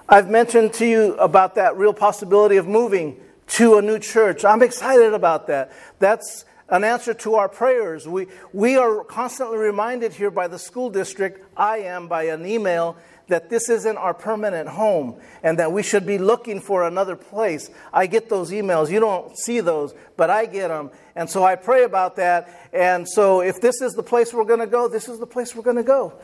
I've 0.09 0.30
mentioned 0.30 0.73
to 0.75 0.87
you 0.87 1.14
about 1.16 1.56
that 1.56 1.76
real 1.76 1.92
possibility 1.92 2.56
of 2.56 2.66
moving 2.66 3.21
to 3.49 3.76
a 3.78 3.83
new 3.83 3.99
church. 3.99 4.45
I'm 4.45 4.62
excited 4.62 5.12
about 5.12 5.47
that. 5.49 5.73
That's 5.99 6.45
an 6.68 6.85
answer 6.85 7.14
to 7.14 7.35
our 7.35 7.49
prayers. 7.49 8.08
We, 8.08 8.26
we 8.52 8.76
are 8.76 9.04
constantly 9.04 9.58
reminded 9.58 10.12
here 10.12 10.30
by 10.30 10.49
the 10.49 10.58
school 10.58 10.90
district, 10.90 11.44
I 11.56 11.78
am 11.78 12.08
by 12.08 12.25
an 12.25 12.44
email, 12.44 12.96
that 13.28 13.50
this 13.50 13.68
isn't 13.68 13.96
our 13.96 14.14
permanent 14.14 14.68
home 14.68 15.20
and 15.42 15.58
that 15.58 15.73
we 15.73 15.82
should 15.82 16.06
be 16.06 16.18
looking 16.18 16.61
for 16.61 16.87
another 16.87 17.16
place. 17.16 17.70
I 17.92 18.06
get 18.06 18.28
those 18.28 18.50
emails. 18.50 18.90
You 18.90 19.00
don't 19.00 19.37
see 19.37 19.61
those, 19.61 19.94
but 20.16 20.30
I 20.30 20.46
get 20.46 20.68
them. 20.68 20.90
And 21.14 21.28
so 21.28 21.44
I 21.44 21.56
pray 21.56 21.85
about 21.85 22.16
that. 22.16 22.68
And 22.73 23.08
so 23.08 23.40
if 23.40 23.61
this 23.61 23.80
is 23.80 23.94
the 23.94 24.02
place 24.02 24.32
we're 24.32 24.44
going 24.44 24.61
to 24.61 24.66
go, 24.66 24.88
this 24.88 25.08
is 25.08 25.18
the 25.18 25.26
place 25.26 25.54
we're 25.54 25.62
going 25.62 25.76
to 25.76 25.82
go. 25.82 26.14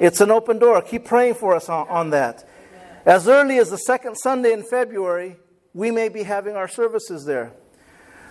It's 0.00 0.20
an 0.20 0.30
open 0.30 0.58
door. 0.58 0.80
Keep 0.82 1.04
praying 1.04 1.34
for 1.34 1.54
us 1.54 1.68
on, 1.68 1.88
on 1.88 2.10
that. 2.10 2.48
As 3.04 3.28
early 3.28 3.58
as 3.58 3.70
the 3.70 3.78
second 3.78 4.16
Sunday 4.16 4.52
in 4.52 4.62
February, 4.62 5.36
we 5.74 5.90
may 5.90 6.08
be 6.08 6.24
having 6.24 6.56
our 6.56 6.68
services 6.68 7.24
there. 7.24 7.52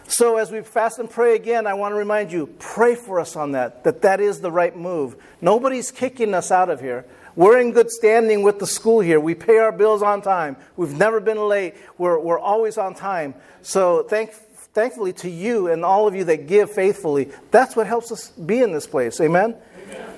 So 0.07 0.37
as 0.37 0.51
we 0.51 0.61
fast 0.61 0.99
and 0.99 1.09
pray 1.09 1.35
again, 1.35 1.67
I 1.67 1.73
want 1.73 1.91
to 1.91 1.97
remind 1.97 2.31
you, 2.31 2.47
pray 2.59 2.95
for 2.95 3.19
us 3.19 3.35
on 3.35 3.51
that, 3.51 3.83
that 3.83 4.01
that 4.03 4.21
is 4.21 4.39
the 4.39 4.51
right 4.51 4.75
move. 4.75 5.17
Nobody's 5.41 5.91
kicking 5.91 6.33
us 6.33 6.49
out 6.49 6.69
of 6.69 6.79
here. 6.79 7.05
We're 7.35 7.59
in 7.59 7.71
good 7.73 7.91
standing 7.91 8.41
with 8.41 8.57
the 8.57 8.65
school 8.65 9.01
here. 9.01 9.19
We 9.19 9.35
pay 9.35 9.57
our 9.57 9.71
bills 9.71 10.01
on 10.01 10.21
time. 10.21 10.55
We've 10.75 10.97
never 10.97 11.19
been 11.19 11.37
late. 11.37 11.75
We're, 11.97 12.17
we're 12.19 12.39
always 12.39 12.77
on 12.77 12.95
time. 12.95 13.35
So 13.61 14.03
thank, 14.03 14.31
thankfully 14.31 15.11
to 15.13 15.29
you 15.29 15.67
and 15.67 15.83
all 15.83 16.07
of 16.07 16.15
you 16.15 16.23
that 16.23 16.47
give 16.47 16.71
faithfully, 16.71 17.29
that's 17.51 17.75
what 17.75 17.85
helps 17.85 18.11
us 18.11 18.29
be 18.31 18.61
in 18.61 18.71
this 18.71 18.87
place. 18.87 19.19
Amen? 19.19 19.55
Amen. 19.83 20.09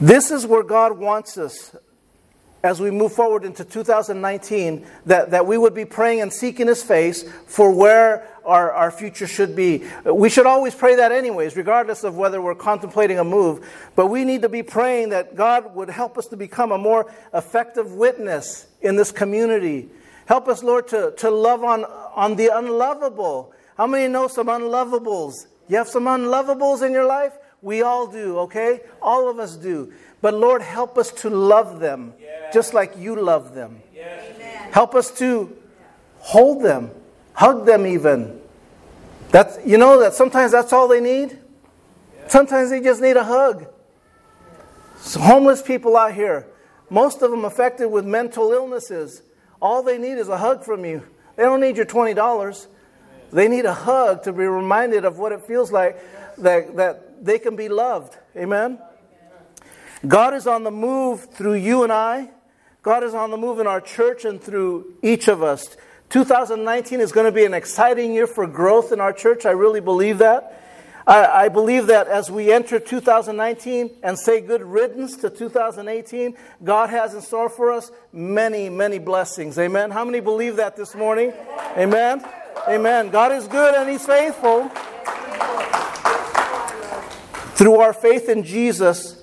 This 0.00 0.30
is 0.30 0.46
where 0.46 0.62
God 0.62 0.98
wants 0.98 1.38
us 1.38 1.74
as 2.66 2.80
we 2.80 2.90
move 2.90 3.12
forward 3.12 3.44
into 3.44 3.64
2019 3.64 4.84
that, 5.06 5.30
that 5.30 5.46
we 5.46 5.56
would 5.56 5.72
be 5.72 5.84
praying 5.84 6.20
and 6.20 6.32
seeking 6.32 6.66
His 6.66 6.82
face 6.82 7.24
for 7.46 7.70
where 7.70 8.28
our, 8.44 8.72
our 8.72 8.90
future 8.90 9.26
should 9.26 9.54
be. 9.54 9.84
We 10.04 10.28
should 10.28 10.46
always 10.46 10.74
pray 10.74 10.96
that, 10.96 11.12
anyways, 11.12 11.56
regardless 11.56 12.04
of 12.04 12.16
whether 12.16 12.42
we're 12.42 12.56
contemplating 12.56 13.18
a 13.18 13.24
move. 13.24 13.66
But 13.94 14.08
we 14.08 14.24
need 14.24 14.42
to 14.42 14.48
be 14.48 14.62
praying 14.62 15.10
that 15.10 15.36
God 15.36 15.74
would 15.74 15.88
help 15.88 16.18
us 16.18 16.26
to 16.26 16.36
become 16.36 16.72
a 16.72 16.78
more 16.78 17.12
effective 17.32 17.92
witness 17.92 18.66
in 18.82 18.96
this 18.96 19.12
community. 19.12 19.88
Help 20.26 20.48
us, 20.48 20.62
Lord, 20.62 20.88
to, 20.88 21.14
to 21.18 21.30
love 21.30 21.62
on, 21.62 21.84
on 21.84 22.34
the 22.34 22.48
unlovable. 22.48 23.52
How 23.76 23.86
many 23.86 24.08
know 24.08 24.26
some 24.26 24.48
unlovables? 24.48 25.46
You 25.68 25.76
have 25.76 25.88
some 25.88 26.04
unlovables 26.04 26.84
in 26.84 26.92
your 26.92 27.06
life? 27.06 27.32
We 27.62 27.82
all 27.82 28.06
do, 28.06 28.38
okay? 28.40 28.80
All 29.00 29.28
of 29.28 29.38
us 29.38 29.56
do. 29.56 29.92
But 30.20 30.34
Lord, 30.34 30.62
help 30.62 30.98
us 30.98 31.12
to 31.22 31.30
love 31.30 31.78
them 31.78 32.14
yes. 32.18 32.35
Just 32.52 32.74
like 32.74 32.96
you 32.96 33.20
love 33.20 33.54
them. 33.54 33.82
Help 34.72 34.94
us 34.94 35.10
to 35.18 35.56
hold 36.18 36.62
them, 36.62 36.90
hug 37.32 37.66
them 37.66 37.86
even. 37.86 38.40
That's, 39.30 39.58
you 39.64 39.78
know 39.78 40.00
that 40.00 40.14
sometimes 40.14 40.52
that's 40.52 40.72
all 40.72 40.88
they 40.88 41.00
need? 41.00 41.38
Sometimes 42.28 42.70
they 42.70 42.80
just 42.80 43.00
need 43.00 43.16
a 43.16 43.24
hug. 43.24 43.66
So 44.98 45.20
homeless 45.20 45.62
people 45.62 45.96
out 45.96 46.14
here, 46.14 46.46
most 46.90 47.22
of 47.22 47.30
them 47.30 47.44
affected 47.44 47.88
with 47.88 48.04
mental 48.04 48.52
illnesses, 48.52 49.22
all 49.60 49.82
they 49.82 49.98
need 49.98 50.18
is 50.18 50.28
a 50.28 50.38
hug 50.38 50.64
from 50.64 50.84
you. 50.84 51.02
They 51.36 51.42
don't 51.42 51.60
need 51.60 51.76
your 51.76 51.86
$20. 51.86 52.66
They 53.32 53.48
need 53.48 53.64
a 53.64 53.74
hug 53.74 54.22
to 54.24 54.32
be 54.32 54.44
reminded 54.44 55.04
of 55.04 55.18
what 55.18 55.32
it 55.32 55.42
feels 55.42 55.72
like 55.72 55.98
that, 56.38 56.76
that 56.76 57.24
they 57.24 57.38
can 57.38 57.56
be 57.56 57.68
loved. 57.68 58.16
Amen? 58.36 58.78
God 60.06 60.34
is 60.34 60.46
on 60.46 60.64
the 60.64 60.70
move 60.70 61.24
through 61.30 61.54
you 61.54 61.82
and 61.82 61.92
I. 61.92 62.30
God 62.86 63.02
is 63.02 63.14
on 63.14 63.32
the 63.32 63.36
move 63.36 63.58
in 63.58 63.66
our 63.66 63.80
church 63.80 64.24
and 64.24 64.40
through 64.40 64.94
each 65.02 65.26
of 65.26 65.42
us. 65.42 65.76
2019 66.10 67.00
is 67.00 67.10
going 67.10 67.26
to 67.26 67.32
be 67.32 67.44
an 67.44 67.52
exciting 67.52 68.14
year 68.14 68.28
for 68.28 68.46
growth 68.46 68.92
in 68.92 69.00
our 69.00 69.12
church. 69.12 69.44
I 69.44 69.50
really 69.50 69.80
believe 69.80 70.18
that. 70.18 70.62
I, 71.04 71.26
I, 71.26 71.48
believe 71.48 71.88
that 71.88 72.06
as 72.06 72.30
we 72.30 72.52
enter 72.52 72.78
2019 72.78 73.90
and 74.04 74.16
say 74.16 74.40
good 74.40 74.62
riddance 74.62 75.16
to 75.16 75.30
2018, 75.30 76.36
God 76.62 76.90
has 76.90 77.12
in 77.12 77.22
store 77.22 77.48
for 77.48 77.72
us 77.72 77.90
many, 78.12 78.68
many 78.68 79.00
blessings. 79.00 79.58
Amen. 79.58 79.90
How 79.90 80.04
many 80.04 80.20
believe 80.20 80.54
that 80.54 80.76
this 80.76 80.94
morning? 80.94 81.32
Amen. 81.76 82.24
Amen. 82.68 83.10
God 83.10 83.32
is 83.32 83.48
good 83.48 83.74
and 83.74 83.90
He's 83.90 84.06
faithful. 84.06 84.68
Through 87.56 87.80
our 87.80 87.92
faith 87.92 88.28
in 88.28 88.44
Jesus, 88.44 89.15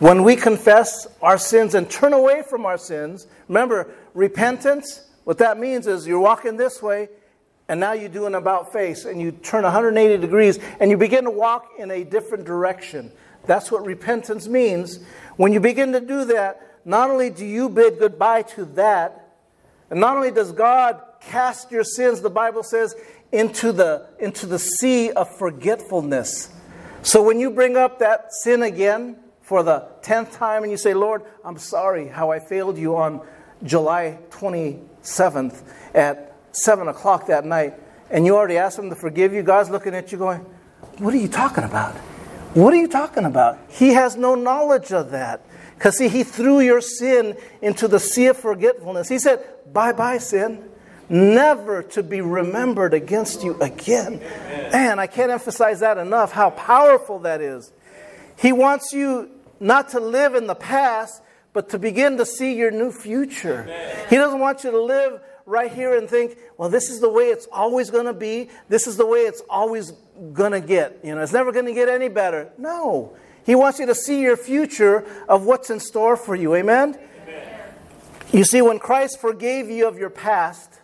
when 0.00 0.24
we 0.24 0.34
confess 0.34 1.06
our 1.20 1.36
sins 1.36 1.74
and 1.74 1.88
turn 1.88 2.14
away 2.14 2.42
from 2.48 2.64
our 2.64 2.78
sins, 2.78 3.26
remember, 3.48 3.92
repentance, 4.14 5.06
what 5.24 5.38
that 5.38 5.58
means 5.58 5.86
is 5.86 6.06
you're 6.06 6.18
walking 6.18 6.56
this 6.56 6.82
way, 6.82 7.08
and 7.68 7.78
now 7.78 7.92
you 7.92 8.08
do 8.08 8.24
an 8.24 8.34
about 8.34 8.72
face, 8.72 9.04
and 9.04 9.20
you 9.20 9.30
turn 9.30 9.62
180 9.62 10.16
degrees, 10.16 10.58
and 10.80 10.90
you 10.90 10.96
begin 10.96 11.24
to 11.24 11.30
walk 11.30 11.72
in 11.78 11.90
a 11.90 12.02
different 12.02 12.46
direction. 12.46 13.12
That's 13.46 13.70
what 13.70 13.84
repentance 13.84 14.48
means. 14.48 15.00
When 15.36 15.52
you 15.52 15.60
begin 15.60 15.92
to 15.92 16.00
do 16.00 16.24
that, 16.24 16.80
not 16.86 17.10
only 17.10 17.28
do 17.28 17.44
you 17.44 17.68
bid 17.68 17.98
goodbye 17.98 18.42
to 18.54 18.64
that, 18.76 19.36
and 19.90 20.00
not 20.00 20.16
only 20.16 20.30
does 20.30 20.50
God 20.50 20.98
cast 21.20 21.70
your 21.70 21.84
sins, 21.84 22.22
the 22.22 22.30
Bible 22.30 22.62
says, 22.62 22.94
into 23.32 23.70
the, 23.70 24.06
into 24.18 24.46
the 24.46 24.58
sea 24.58 25.10
of 25.12 25.28
forgetfulness. 25.36 26.48
So 27.02 27.22
when 27.22 27.38
you 27.38 27.50
bring 27.50 27.76
up 27.76 27.98
that 27.98 28.32
sin 28.32 28.62
again 28.62 29.16
for 29.50 29.64
the 29.64 29.84
tenth 30.00 30.32
time 30.32 30.62
and 30.62 30.70
you 30.70 30.78
say, 30.78 30.94
Lord, 30.94 31.22
I'm 31.44 31.58
sorry 31.58 32.06
how 32.06 32.30
I 32.30 32.38
failed 32.38 32.78
you 32.78 32.96
on 32.96 33.20
July 33.64 34.20
27th 34.30 35.60
at 35.92 36.36
7 36.52 36.86
o'clock 36.86 37.26
that 37.26 37.44
night, 37.44 37.74
and 38.10 38.24
you 38.24 38.36
already 38.36 38.58
asked 38.58 38.78
Him 38.78 38.90
to 38.90 38.94
forgive 38.94 39.32
you, 39.32 39.42
God's 39.42 39.68
looking 39.68 39.92
at 39.92 40.12
you 40.12 40.18
going, 40.18 40.46
What 40.98 41.14
are 41.14 41.16
you 41.16 41.26
talking 41.26 41.64
about? 41.64 41.96
What 42.54 42.72
are 42.72 42.76
you 42.76 42.86
talking 42.86 43.24
about? 43.24 43.58
He 43.68 43.88
has 43.88 44.14
no 44.14 44.36
knowledge 44.36 44.92
of 44.92 45.10
that. 45.10 45.44
Because, 45.74 45.98
see, 45.98 46.08
He 46.08 46.22
threw 46.22 46.60
your 46.60 46.80
sin 46.80 47.36
into 47.60 47.88
the 47.88 47.98
sea 47.98 48.26
of 48.26 48.36
forgetfulness. 48.36 49.08
He 49.08 49.18
said, 49.18 49.44
Bye 49.72 49.90
bye, 49.90 50.18
sin 50.18 50.62
never 51.08 51.82
to 51.82 52.04
be 52.04 52.20
remembered 52.20 52.94
against 52.94 53.42
you 53.42 53.60
again. 53.60 54.20
Man, 54.70 55.00
I 55.00 55.08
can't 55.08 55.32
emphasize 55.32 55.80
that 55.80 55.98
enough, 55.98 56.30
how 56.30 56.50
powerful 56.50 57.18
that 57.18 57.40
is. 57.40 57.72
He 58.40 58.52
wants 58.52 58.92
you 58.92 59.28
not 59.60 59.90
to 59.90 60.00
live 60.00 60.34
in 60.34 60.46
the 60.46 60.54
past, 60.54 61.22
but 61.52 61.68
to 61.70 61.78
begin 61.78 62.16
to 62.16 62.26
see 62.26 62.54
your 62.54 62.70
new 62.70 62.90
future. 62.90 63.64
He 64.08 64.16
doesn't 64.16 64.38
want 64.40 64.64
you 64.64 64.70
to 64.70 64.80
live 64.80 65.20
right 65.46 65.72
here 65.72 65.96
and 65.96 66.08
think, 66.08 66.38
well, 66.56 66.68
this 66.68 66.90
is 66.90 67.00
the 67.00 67.08
way 67.08 67.24
it's 67.24 67.46
always 67.52 67.90
going 67.90 68.06
to 68.06 68.14
be. 68.14 68.48
This 68.68 68.86
is 68.86 68.96
the 68.96 69.06
way 69.06 69.20
it's 69.20 69.42
always 69.50 69.92
going 70.32 70.52
to 70.52 70.60
get. 70.60 71.00
You 71.02 71.14
know, 71.14 71.22
it's 71.22 71.32
never 71.32 71.52
going 71.52 71.66
to 71.66 71.74
get 71.74 71.88
any 71.88 72.08
better. 72.08 72.50
No. 72.56 73.12
He 73.44 73.54
wants 73.54 73.78
you 73.78 73.86
to 73.86 73.94
see 73.94 74.20
your 74.20 74.36
future 74.36 75.04
of 75.28 75.44
what's 75.44 75.70
in 75.70 75.80
store 75.80 76.16
for 76.16 76.36
you. 76.36 76.54
Amen? 76.54 76.98
Amen? 77.22 77.48
You 78.32 78.44
see, 78.44 78.62
when 78.62 78.78
Christ 78.78 79.20
forgave 79.20 79.68
you 79.68 79.88
of 79.88 79.98
your 79.98 80.10
past, 80.10 80.80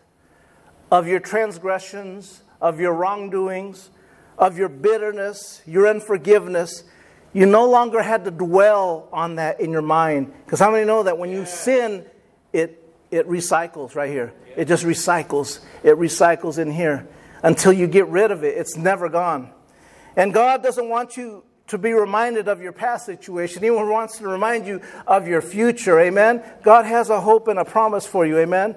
of 0.91 1.07
your 1.07 1.21
transgressions, 1.21 2.43
of 2.61 2.81
your 2.81 2.93
wrongdoings, 2.93 3.91
of 4.39 4.59
your 4.59 4.69
bitterness, 4.69 5.63
your 5.67 5.87
unforgiveness. 5.87 6.85
You 7.37 7.45
no 7.45 7.69
longer 7.69 8.01
had 8.01 8.25
to 8.25 8.31
dwell 8.31 9.11
on 9.13 9.35
that 9.35 9.61
in 9.61 9.71
your 9.71 9.83
mind. 9.83 10.33
Because 10.47 10.59
how 10.59 10.71
many 10.71 10.87
know 10.87 11.03
that 11.03 11.19
when 11.19 11.29
you 11.29 11.45
sin, 11.45 12.07
it, 12.51 12.83
it 13.11 13.29
recycles 13.29 13.95
right 13.95 14.09
here? 14.09 14.33
It 14.57 14.69
just 14.69 14.87
recycles. 14.87 15.61
It 15.83 15.97
recycles 15.97 16.57
in 16.57 16.71
here 16.71 17.07
until 17.43 17.75
you 17.75 17.89
get 17.89 18.09
rid 18.09 18.31
of 18.31 18.43
it. 18.43 18.57
It's 18.57 18.79
never 18.79 19.11
gone. 19.11 19.51
And 20.17 20.33
God 20.33 20.63
doesn't 20.63 20.89
want 20.89 21.19
you 21.19 21.45
to 21.67 21.77
be 21.77 21.93
reminded 21.93 22.49
of 22.49 22.63
your 22.63 22.73
past 22.73 23.05
situation. 23.05 23.63
He 23.63 23.69
wants 23.69 24.17
to 24.17 24.27
remind 24.27 24.67
you 24.67 24.81
of 25.07 25.29
your 25.29 25.43
future. 25.43 26.01
Amen. 26.01 26.43
God 26.63 26.87
has 26.87 27.11
a 27.11 27.21
hope 27.21 27.49
and 27.49 27.59
a 27.59 27.67
promise 27.67 28.07
for 28.07 28.25
you. 28.25 28.39
Amen. 28.39 28.77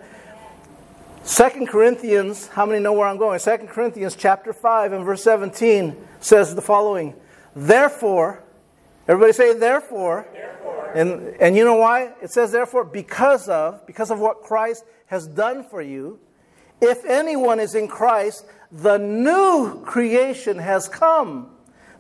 Second 1.24 1.70
Corinthians, 1.70 2.48
how 2.48 2.66
many 2.66 2.82
know 2.82 2.92
where 2.92 3.08
I'm 3.08 3.16
going? 3.16 3.40
Second 3.40 3.70
Corinthians 3.70 4.18
chapter 4.18 4.52
5 4.52 4.92
and 4.92 5.06
verse 5.06 5.24
17 5.24 5.96
says 6.20 6.56
the 6.56 6.62
following. 6.62 7.16
Therefore, 7.56 8.44
everybody 9.10 9.34
say 9.34 9.54
therefore. 9.54 10.28
therefore. 10.32 10.92
And, 10.96 11.36
and 11.42 11.56
you 11.56 11.66
know 11.66 11.76
why? 11.76 12.14
It 12.22 12.32
says 12.32 12.52
therefore 12.52 12.86
because 12.86 13.50
of, 13.50 13.86
because 13.86 14.12
of 14.12 14.20
what 14.20 14.42
Christ 14.42 14.86
has 15.08 15.28
done 15.28 15.64
for 15.64 15.82
you. 15.82 16.20
If 16.82 17.04
anyone 17.04 17.60
is 17.60 17.76
in 17.76 17.88
Christ, 17.88 18.46
the 18.72 18.98
new 18.98 19.82
creation 19.84 20.60
has 20.60 20.88
come. 20.88 21.50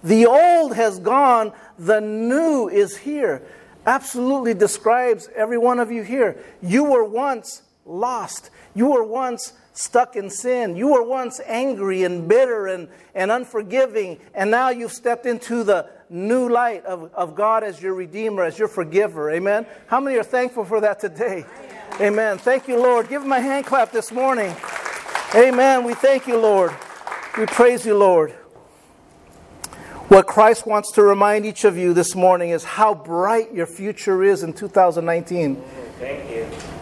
The 0.03 0.25
old 0.25 0.75
has 0.75 0.99
gone, 0.99 1.51
the 1.77 1.99
new 1.99 2.69
is 2.69 2.97
here. 2.97 3.45
Absolutely 3.85 4.53
describes 4.53 5.29
every 5.35 5.57
one 5.57 5.79
of 5.79 5.91
you 5.91 6.03
here. 6.03 6.37
You 6.61 6.85
were 6.85 7.03
once 7.03 7.63
lost. 7.85 8.49
You 8.73 8.91
were 8.91 9.03
once 9.03 9.53
stuck 9.79 10.17
in 10.17 10.29
sin. 10.29 10.75
You 10.75 10.89
were 10.89 11.03
once 11.03 11.39
angry 11.45 12.03
and 12.03 12.27
bitter 12.27 12.67
and, 12.67 12.89
and 13.15 13.31
unforgiving, 13.31 14.19
and 14.33 14.51
now 14.51 14.71
you've 14.71 14.91
stepped 14.91 15.25
into 15.25 15.63
the 15.63 15.89
new 16.09 16.49
light 16.49 16.83
of, 16.83 17.13
of 17.13 17.33
God 17.33 17.63
as 17.63 17.81
your 17.81 17.93
Redeemer, 17.93 18.43
as 18.43 18.59
your 18.59 18.67
forgiver. 18.67 19.31
Amen. 19.31 19.65
How 19.87 20.01
many 20.01 20.17
are 20.17 20.23
thankful 20.23 20.65
for 20.65 20.81
that 20.81 20.99
today? 20.99 21.45
Amen. 22.01 22.37
Thank 22.37 22.67
you, 22.67 22.77
Lord. 22.77 23.07
Give 23.07 23.23
him 23.23 23.31
a 23.31 23.39
hand 23.39 23.67
clap 23.67 23.93
this 23.93 24.11
morning. 24.11 24.53
Amen. 25.33 25.85
We 25.85 25.93
thank 25.93 26.27
you, 26.27 26.37
Lord. 26.37 26.75
We 27.37 27.45
praise 27.45 27.85
you, 27.85 27.97
Lord. 27.97 28.31
What 30.09 30.27
Christ 30.27 30.67
wants 30.67 30.91
to 30.93 31.03
remind 31.03 31.45
each 31.45 31.63
of 31.63 31.77
you 31.77 31.93
this 31.93 32.15
morning 32.15 32.49
is 32.49 32.65
how 32.65 32.93
bright 32.93 33.53
your 33.53 33.67
future 33.67 34.23
is 34.23 34.43
in 34.43 34.51
2019. 34.51 35.55
Thank 35.99 36.29
you. 36.29 36.78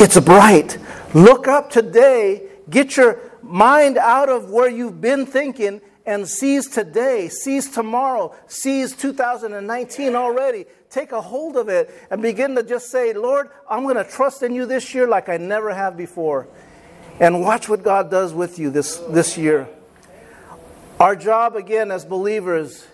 It's 0.00 0.18
bright. 0.20 0.78
Look 1.12 1.48
up 1.48 1.70
today. 1.70 2.48
Get 2.70 2.96
your 2.96 3.18
mind 3.42 3.98
out 3.98 4.28
of 4.28 4.48
where 4.48 4.70
you've 4.70 5.00
been 5.00 5.26
thinking 5.26 5.80
and 6.06 6.28
seize 6.28 6.68
today, 6.68 7.28
seize 7.28 7.68
tomorrow, 7.68 8.32
seize 8.46 8.94
2019 8.94 10.14
already. 10.14 10.66
Take 10.88 11.10
a 11.10 11.20
hold 11.20 11.56
of 11.56 11.68
it 11.68 11.90
and 12.12 12.22
begin 12.22 12.54
to 12.54 12.62
just 12.62 12.92
say, 12.92 13.12
Lord, 13.12 13.50
I'm 13.68 13.82
going 13.82 13.96
to 13.96 14.04
trust 14.04 14.44
in 14.44 14.54
you 14.54 14.66
this 14.66 14.94
year 14.94 15.08
like 15.08 15.28
I 15.28 15.36
never 15.36 15.74
have 15.74 15.96
before. 15.96 16.46
And 17.18 17.42
watch 17.42 17.68
what 17.68 17.82
God 17.82 18.08
does 18.08 18.32
with 18.32 18.60
you 18.60 18.70
this, 18.70 18.98
this 19.10 19.36
year. 19.36 19.68
Our 21.00 21.16
job, 21.16 21.56
again, 21.56 21.90
as 21.90 22.04
believers, 22.04 22.86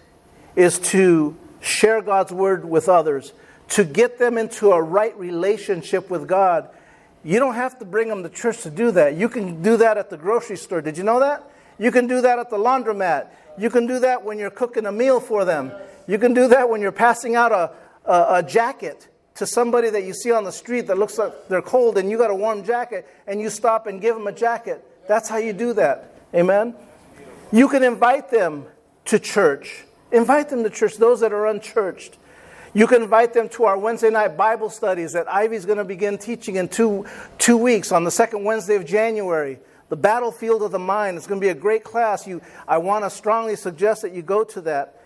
is 0.56 0.78
to 0.78 1.36
share 1.60 2.00
God's 2.00 2.32
word 2.32 2.64
with 2.64 2.88
others, 2.88 3.34
to 3.70 3.84
get 3.84 4.18
them 4.18 4.38
into 4.38 4.72
a 4.72 4.80
right 4.80 5.14
relationship 5.18 6.08
with 6.08 6.26
God 6.26 6.70
you 7.24 7.38
don't 7.40 7.54
have 7.54 7.78
to 7.78 7.84
bring 7.84 8.08
them 8.08 8.22
to 8.22 8.28
church 8.28 8.62
to 8.62 8.70
do 8.70 8.90
that. 8.92 9.16
You 9.16 9.28
can 9.28 9.62
do 9.62 9.78
that 9.78 9.96
at 9.96 10.10
the 10.10 10.16
grocery 10.16 10.56
store. 10.56 10.82
Did 10.82 10.98
you 10.98 11.04
know 11.04 11.20
that? 11.20 11.50
You 11.78 11.90
can 11.90 12.06
do 12.06 12.20
that 12.20 12.38
at 12.38 12.50
the 12.50 12.58
laundromat. 12.58 13.28
You 13.58 13.70
can 13.70 13.86
do 13.86 13.98
that 14.00 14.24
when 14.24 14.38
you're 14.38 14.50
cooking 14.50 14.86
a 14.86 14.92
meal 14.92 15.20
for 15.20 15.44
them. 15.44 15.72
You 16.06 16.18
can 16.18 16.34
do 16.34 16.48
that 16.48 16.68
when 16.68 16.82
you're 16.82 16.92
passing 16.92 17.34
out 17.34 17.50
a, 17.50 17.72
a, 18.04 18.26
a 18.36 18.42
jacket 18.42 19.08
to 19.36 19.46
somebody 19.46 19.90
that 19.90 20.04
you 20.04 20.12
see 20.12 20.30
on 20.30 20.44
the 20.44 20.52
street 20.52 20.86
that 20.88 20.98
looks 20.98 21.18
like 21.18 21.48
they're 21.48 21.62
cold 21.62 21.98
and 21.98 22.10
you 22.10 22.18
got 22.18 22.30
a 22.30 22.34
warm 22.34 22.62
jacket 22.62 23.08
and 23.26 23.40
you 23.40 23.50
stop 23.50 23.86
and 23.86 24.00
give 24.00 24.14
them 24.14 24.26
a 24.26 24.32
jacket. 24.32 24.84
That's 25.08 25.28
how 25.28 25.38
you 25.38 25.52
do 25.52 25.72
that. 25.72 26.14
Amen? 26.34 26.74
You 27.52 27.68
can 27.68 27.82
invite 27.82 28.30
them 28.30 28.66
to 29.06 29.18
church. 29.18 29.84
Invite 30.12 30.50
them 30.50 30.62
to 30.62 30.70
church, 30.70 30.96
those 30.96 31.20
that 31.20 31.32
are 31.32 31.46
unchurched. 31.46 32.16
You 32.76 32.88
can 32.88 33.02
invite 33.04 33.32
them 33.32 33.48
to 33.50 33.64
our 33.64 33.78
Wednesday 33.78 34.10
night 34.10 34.36
Bible 34.36 34.68
studies 34.68 35.12
that 35.12 35.32
Ivy's 35.32 35.64
going 35.64 35.78
to 35.78 35.84
begin 35.84 36.18
teaching 36.18 36.56
in 36.56 36.68
two, 36.68 37.06
two 37.38 37.56
weeks 37.56 37.92
on 37.92 38.02
the 38.02 38.10
second 38.10 38.42
Wednesday 38.42 38.74
of 38.74 38.84
January. 38.84 39.60
The 39.90 39.96
battlefield 39.96 40.62
of 40.62 40.72
the 40.72 40.78
mind. 40.78 41.16
It's 41.16 41.26
going 41.28 41.40
to 41.40 41.44
be 41.44 41.50
a 41.50 41.54
great 41.54 41.84
class. 41.84 42.26
You, 42.26 42.42
I 42.66 42.78
want 42.78 43.04
to 43.04 43.10
strongly 43.10 43.54
suggest 43.54 44.02
that 44.02 44.12
you 44.12 44.22
go 44.22 44.42
to 44.42 44.60
that. 44.62 45.00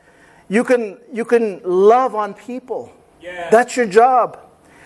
You 0.49 0.65
can, 0.65 0.97
you 1.13 1.27
can 1.27 1.61
love 1.63 2.15
on 2.15 2.33
people. 2.33 2.91
Yes. 3.21 3.51
That's 3.51 3.77
your 3.77 3.85
job. 3.85 4.39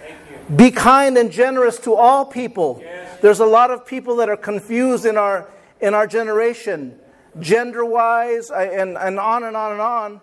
You. 0.09 0.57
Be 0.57 0.73
kind 0.73 1.16
and 1.16 1.31
generous 1.31 1.79
to 1.81 1.95
all 1.95 2.25
people. 2.25 2.81
Yes. 2.83 3.21
There's 3.21 3.38
a 3.38 3.47
lot 3.47 3.71
of 3.71 3.87
people 3.87 4.16
that 4.16 4.29
are 4.29 4.37
confused 4.37 5.07
in 5.07 5.16
our, 5.16 5.49
in 5.81 5.95
our 5.95 6.09
generation, 6.09 6.99
gender 7.38 7.85
wise, 7.85 8.51
and, 8.51 8.99
and 8.99 9.21
on 9.21 9.45
and 9.45 9.57
on 9.57 9.73
and 9.73 9.81
on. 9.81 10.21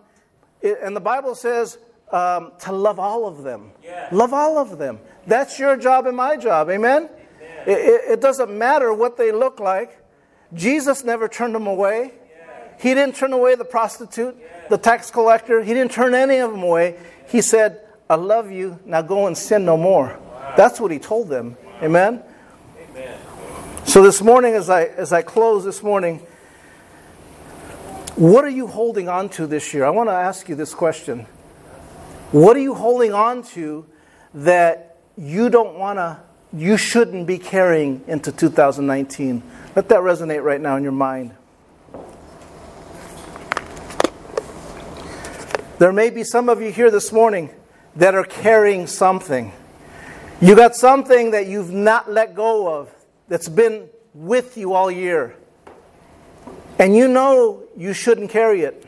It, 0.61 0.77
and 0.83 0.93
the 0.93 0.99
Bible 0.99 1.35
says, 1.35 1.77
um, 2.11 2.51
to 2.59 2.71
love 2.71 2.99
all 2.99 3.27
of 3.27 3.43
them. 3.43 3.71
Yes. 3.83 4.11
Love 4.11 4.33
all 4.33 4.57
of 4.57 4.77
them. 4.77 4.99
That's 5.27 5.59
your 5.59 5.77
job 5.77 6.07
and 6.07 6.17
my 6.17 6.37
job. 6.37 6.69
Amen? 6.69 7.03
Amen. 7.03 7.63
It, 7.67 7.77
it, 7.77 8.11
it, 8.11 8.21
doesn't 8.21 8.55
matter 8.55 8.93
what 8.93 9.17
they 9.17 9.31
look 9.31 9.59
like. 9.59 9.95
Jesus 10.53 11.03
never 11.03 11.27
turned 11.27 11.53
them 11.53 11.67
away. 11.67 12.13
Yes. 12.29 12.81
He 12.81 12.93
didn't 12.93 13.15
turn 13.15 13.33
away 13.33 13.55
the 13.55 13.65
prostitute, 13.65 14.35
yes. 14.39 14.69
the 14.69 14.77
tax 14.77 15.11
collector. 15.11 15.61
He 15.61 15.73
didn't 15.73 15.91
turn 15.91 16.15
any 16.15 16.37
of 16.37 16.51
them 16.51 16.63
away. 16.63 16.97
He 17.27 17.41
said, 17.41 17.81
I 18.09 18.15
love 18.15 18.51
you. 18.51 18.79
Now 18.85 19.03
go 19.03 19.27
and 19.27 19.37
sin 19.37 19.65
no 19.65 19.77
more. 19.77 20.17
Wow. 20.19 20.53
That's 20.57 20.79
what 20.79 20.91
he 20.91 20.97
told 20.99 21.29
them. 21.29 21.57
Wow. 21.63 21.79
Amen? 21.83 22.23
Amen? 22.91 23.19
So 23.85 24.01
this 24.01 24.21
morning, 24.21 24.55
as 24.55 24.69
I, 24.69 24.85
as 24.85 25.13
I 25.13 25.21
close 25.21 25.63
this 25.63 25.83
morning, 25.83 26.25
what 28.15 28.43
are 28.43 28.49
you 28.49 28.67
holding 28.67 29.07
on 29.07 29.29
to 29.29 29.47
this 29.47 29.73
year? 29.73 29.85
I 29.85 29.91
want 29.91 30.09
to 30.09 30.13
ask 30.13 30.49
you 30.49 30.55
this 30.55 30.73
question. 30.73 31.27
What 32.31 32.55
are 32.55 32.59
you 32.59 32.75
holding 32.75 33.11
on 33.11 33.41
to 33.53 33.87
that 34.35 34.97
you 35.17 35.49
don't 35.49 35.79
want 35.79 35.97
to, 35.97 36.19
you 36.53 36.77
shouldn't 36.77 37.25
be 37.25 37.39
carrying 37.39 38.03
into 38.05 38.31
2019? 38.31 39.41
Let 39.75 39.89
that 39.89 39.99
resonate 40.01 40.43
right 40.43 40.61
now 40.61 40.75
in 40.75 40.83
your 40.83 40.91
mind. 40.91 41.33
There 45.79 45.91
may 45.91 46.11
be 46.11 46.23
some 46.23 46.49
of 46.49 46.61
you 46.61 46.71
here 46.71 46.91
this 46.91 47.11
morning 47.11 47.49
that 47.95 48.13
are 48.13 48.25
carrying 48.25 48.85
something. 48.85 49.51
You 50.39 50.55
got 50.55 50.75
something 50.75 51.31
that 51.31 51.47
you've 51.47 51.71
not 51.71 52.11
let 52.11 52.35
go 52.35 52.71
of 52.71 52.93
that's 53.27 53.49
been 53.49 53.89
with 54.13 54.55
you 54.55 54.73
all 54.73 54.91
year. 54.91 55.35
And 56.77 56.95
you 56.95 57.07
know 57.07 57.63
you 57.75 57.93
shouldn't 57.93 58.29
carry 58.29 58.61
it. 58.61 58.85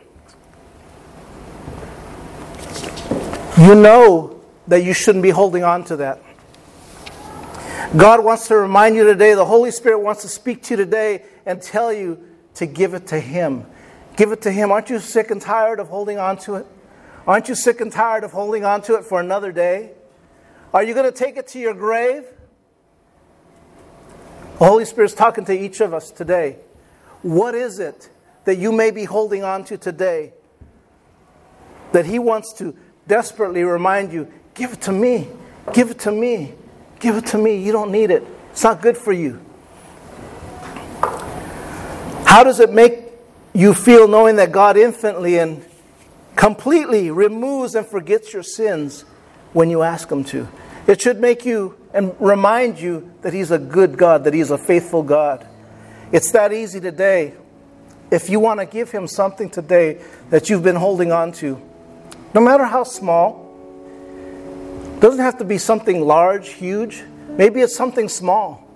You 3.61 3.75
know 3.75 4.41
that 4.67 4.83
you 4.83 4.93
shouldn't 4.93 5.21
be 5.21 5.29
holding 5.29 5.63
on 5.63 5.83
to 5.85 5.97
that. 5.97 6.21
God 7.95 8.23
wants 8.23 8.47
to 8.47 8.55
remind 8.55 8.95
you 8.95 9.03
today, 9.03 9.33
the 9.33 9.45
Holy 9.45 9.69
Spirit 9.69 9.99
wants 9.99 10.21
to 10.23 10.27
speak 10.27 10.63
to 10.63 10.73
you 10.73 10.77
today 10.77 11.23
and 11.45 11.61
tell 11.61 11.93
you 11.93 12.19
to 12.55 12.65
give 12.65 12.93
it 12.93 13.07
to 13.07 13.19
Him. 13.19 13.65
Give 14.15 14.31
it 14.31 14.41
to 14.43 14.51
Him. 14.51 14.71
Aren't 14.71 14.89
you 14.89 14.99
sick 14.99 15.29
and 15.29 15.41
tired 15.41 15.79
of 15.79 15.89
holding 15.89 16.17
on 16.17 16.37
to 16.39 16.55
it? 16.55 16.65
Aren't 17.27 17.49
you 17.49 17.55
sick 17.55 17.81
and 17.81 17.91
tired 17.91 18.23
of 18.23 18.31
holding 18.31 18.65
on 18.65 18.81
to 18.83 18.95
it 18.95 19.03
for 19.03 19.19
another 19.19 19.51
day? 19.51 19.91
Are 20.73 20.83
you 20.83 20.93
going 20.93 21.11
to 21.11 21.17
take 21.17 21.37
it 21.37 21.47
to 21.49 21.59
your 21.59 21.73
grave? 21.73 22.23
The 24.57 24.65
Holy 24.65 24.85
Spirit's 24.85 25.13
talking 25.13 25.45
to 25.45 25.53
each 25.53 25.81
of 25.81 25.93
us 25.93 26.11
today. 26.11 26.57
What 27.21 27.53
is 27.53 27.79
it 27.79 28.09
that 28.45 28.57
you 28.57 28.71
may 28.71 28.89
be 28.91 29.03
holding 29.03 29.43
on 29.43 29.65
to 29.65 29.77
today 29.77 30.33
that 31.91 32.05
He 32.05 32.19
wants 32.19 32.53
to 32.53 32.75
desperately 33.07 33.63
remind 33.63 34.13
you 34.13 34.31
give 34.53 34.73
it 34.73 34.81
to 34.81 34.91
me, 34.91 35.27
give 35.73 35.91
it 35.91 35.99
to 35.99 36.11
me, 36.11 36.53
give 36.99 37.15
it 37.15 37.25
to 37.27 37.37
me. 37.37 37.57
You 37.57 37.71
don't 37.71 37.91
need 37.91 38.11
it, 38.11 38.23
it's 38.51 38.63
not 38.63 38.81
good 38.81 38.97
for 38.97 39.13
you. 39.13 39.39
How 42.25 42.43
does 42.43 42.59
it 42.59 42.71
make 42.71 42.99
you 43.53 43.73
feel 43.73 44.07
knowing 44.07 44.37
that 44.37 44.51
God 44.51 44.77
infinitely 44.77 45.37
and 45.37 45.65
completely 46.35 47.11
removes 47.11 47.75
and 47.75 47.85
forgets 47.85 48.33
your 48.33 48.43
sins 48.43 49.01
when 49.51 49.69
you 49.69 49.81
ask 49.81 50.09
Him 50.09 50.23
to? 50.25 50.47
It 50.87 51.01
should 51.01 51.19
make 51.19 51.45
you 51.45 51.77
and 51.93 52.15
remind 52.19 52.79
you 52.79 53.11
that 53.21 53.33
He's 53.33 53.51
a 53.51 53.59
good 53.59 53.97
God, 53.97 54.23
that 54.23 54.33
He's 54.33 54.49
a 54.49 54.57
faithful 54.57 55.03
God. 55.03 55.45
It's 56.11 56.31
that 56.31 56.53
easy 56.53 56.79
today. 56.79 57.33
If 58.09 58.29
you 58.29 58.39
want 58.39 58.59
to 58.61 58.65
give 58.65 58.91
Him 58.91 59.07
something 59.07 59.49
today 59.49 60.01
that 60.29 60.49
you've 60.49 60.63
been 60.63 60.77
holding 60.77 61.11
on 61.11 61.33
to, 61.33 61.61
no 62.33 62.41
matter 62.41 62.65
how 62.65 62.83
small. 62.83 63.49
Doesn't 64.99 65.19
have 65.19 65.39
to 65.39 65.45
be 65.45 65.57
something 65.57 66.01
large, 66.01 66.49
huge. 66.49 67.03
Maybe 67.29 67.61
it's 67.61 67.75
something 67.75 68.07
small. 68.07 68.67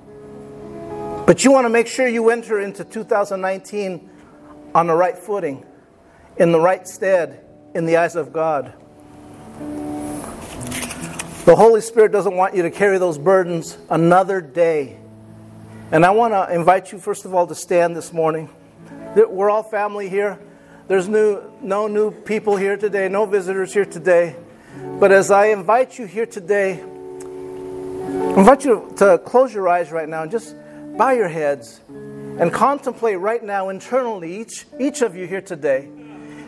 But 1.28 1.44
you 1.44 1.52
want 1.52 1.65
to 1.65 1.70
make 1.70 1.88
sure 1.88 2.08
you 2.08 2.30
enter 2.30 2.60
into 2.60 2.84
2019 2.84 4.10
on 4.74 4.88
the 4.88 4.94
right 4.94 5.18
footing, 5.18 5.65
in 6.38 6.52
the 6.52 6.60
right 6.60 6.88
stead, 6.88 7.46
in 7.74 7.86
the 7.86 7.98
eyes 7.98 8.15
of 8.15 8.34
God. 8.34 8.74
The 11.46 11.56
Holy 11.56 11.82
Spirit 11.82 12.12
doesn't 12.12 12.36
want 12.36 12.56
you 12.56 12.63
to 12.63 12.72
carry 12.72 12.98
those 12.98 13.20
burdens 13.20 13.78
another 13.89 14.41
day. 14.41 14.98
And 15.91 16.04
I 16.04 16.10
want 16.10 16.34
to 16.34 16.52
invite 16.54 16.91
you, 16.91 16.98
first 16.98 17.26
of 17.26 17.36
all, 17.36 17.46
to 17.46 17.56
stand 17.56 17.96
this 17.96 18.12
morning. 18.12 18.50
We're 19.15 19.52
all 19.52 19.62
family 19.63 20.10
here. 20.10 20.39
There's 20.88 21.08
new, 21.08 21.41
no 21.63 21.88
new 21.88 22.12
people 22.12 22.58
here 22.58 22.78
today, 22.78 23.10
no 23.10 23.26
visitors 23.26 23.74
here 23.74 23.86
today. 23.86 24.36
But 25.00 25.12
as 25.12 25.32
I 25.32 25.48
invite 25.48 25.98
you 25.98 26.06
here 26.06 26.28
today, 26.28 26.74
I 26.74 28.38
invite 28.38 28.65
you 28.65 28.93
to 28.98 29.17
close 29.17 29.52
your 29.52 29.67
eyes 29.67 29.91
right 29.91 30.08
now 30.08 30.21
and 30.21 30.30
just 30.30 30.56
bow 30.95 31.10
your 31.10 31.28
heads 31.28 31.82
and 31.89 32.54
contemplate 32.54 33.17
right 33.17 33.43
now 33.43 33.69
internally, 33.69 34.39
each, 34.39 34.67
each 34.80 35.02
of 35.02 35.15
you 35.15 35.26
here 35.26 35.41
today. 35.41 35.89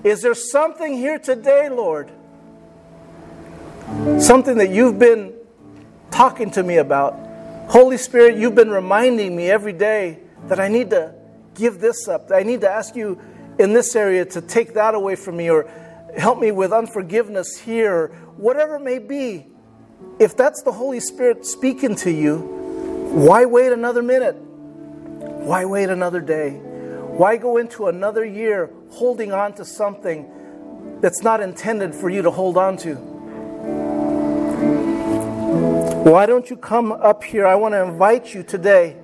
Is 0.03 0.21
there 0.21 0.35
something 0.35 0.93
here 0.93 1.17
today, 1.17 1.69
Lord? 1.69 2.11
Something 4.19 4.59
that 4.59 4.69
you've 4.69 4.99
been 4.99 5.33
talking 6.11 6.51
to 6.51 6.61
me 6.61 6.77
about. 6.77 7.17
Holy 7.69 7.97
Spirit, 7.97 8.37
you've 8.37 8.53
been 8.53 8.69
reminding 8.69 9.35
me 9.35 9.49
every 9.49 9.73
day 9.73 10.19
that 10.47 10.59
I 10.59 10.67
need 10.67 10.91
to 10.91 11.15
give 11.55 11.79
this 11.79 12.07
up. 12.07 12.27
that 12.27 12.35
I 12.35 12.43
need 12.43 12.61
to 12.61 12.69
ask 12.69 12.95
you 12.95 13.19
in 13.59 13.73
this 13.73 13.95
area 13.95 14.25
to 14.25 14.41
take 14.41 14.73
that 14.75 14.93
away 14.93 15.15
from 15.15 15.37
me 15.37 15.49
or 15.49 15.69
help 16.17 16.39
me 16.39 16.51
with 16.51 16.71
unforgiveness 16.71 17.57
here, 17.57 18.07
whatever 18.37 18.75
it 18.75 18.81
may 18.81 18.99
be. 18.99 19.47
If 20.19 20.35
that's 20.37 20.61
the 20.63 20.71
Holy 20.71 20.99
Spirit 20.99 21.45
speaking 21.45 21.95
to 21.97 22.11
you, 22.11 22.37
why 22.37 23.45
wait 23.45 23.71
another 23.71 24.03
minute? 24.03 24.35
Why 24.35 25.65
wait 25.65 25.89
another 25.89 26.19
day? 26.19 26.51
Why 26.51 27.37
go 27.37 27.57
into 27.57 27.87
another 27.87 28.25
year 28.25 28.69
holding 28.91 29.31
on 29.31 29.53
to 29.53 29.65
something 29.65 30.99
that's 31.01 31.23
not 31.23 31.41
intended 31.41 31.95
for 31.95 32.09
you 32.09 32.21
to 32.21 32.31
hold 32.31 32.57
on 32.57 32.77
to? 32.77 32.95
Why 36.03 36.25
don't 36.25 36.49
you 36.49 36.57
come 36.57 36.91
up 36.91 37.23
here? 37.23 37.47
I 37.47 37.55
want 37.55 37.73
to 37.73 37.83
invite 37.83 38.33
you 38.33 38.43
today, 38.43 38.97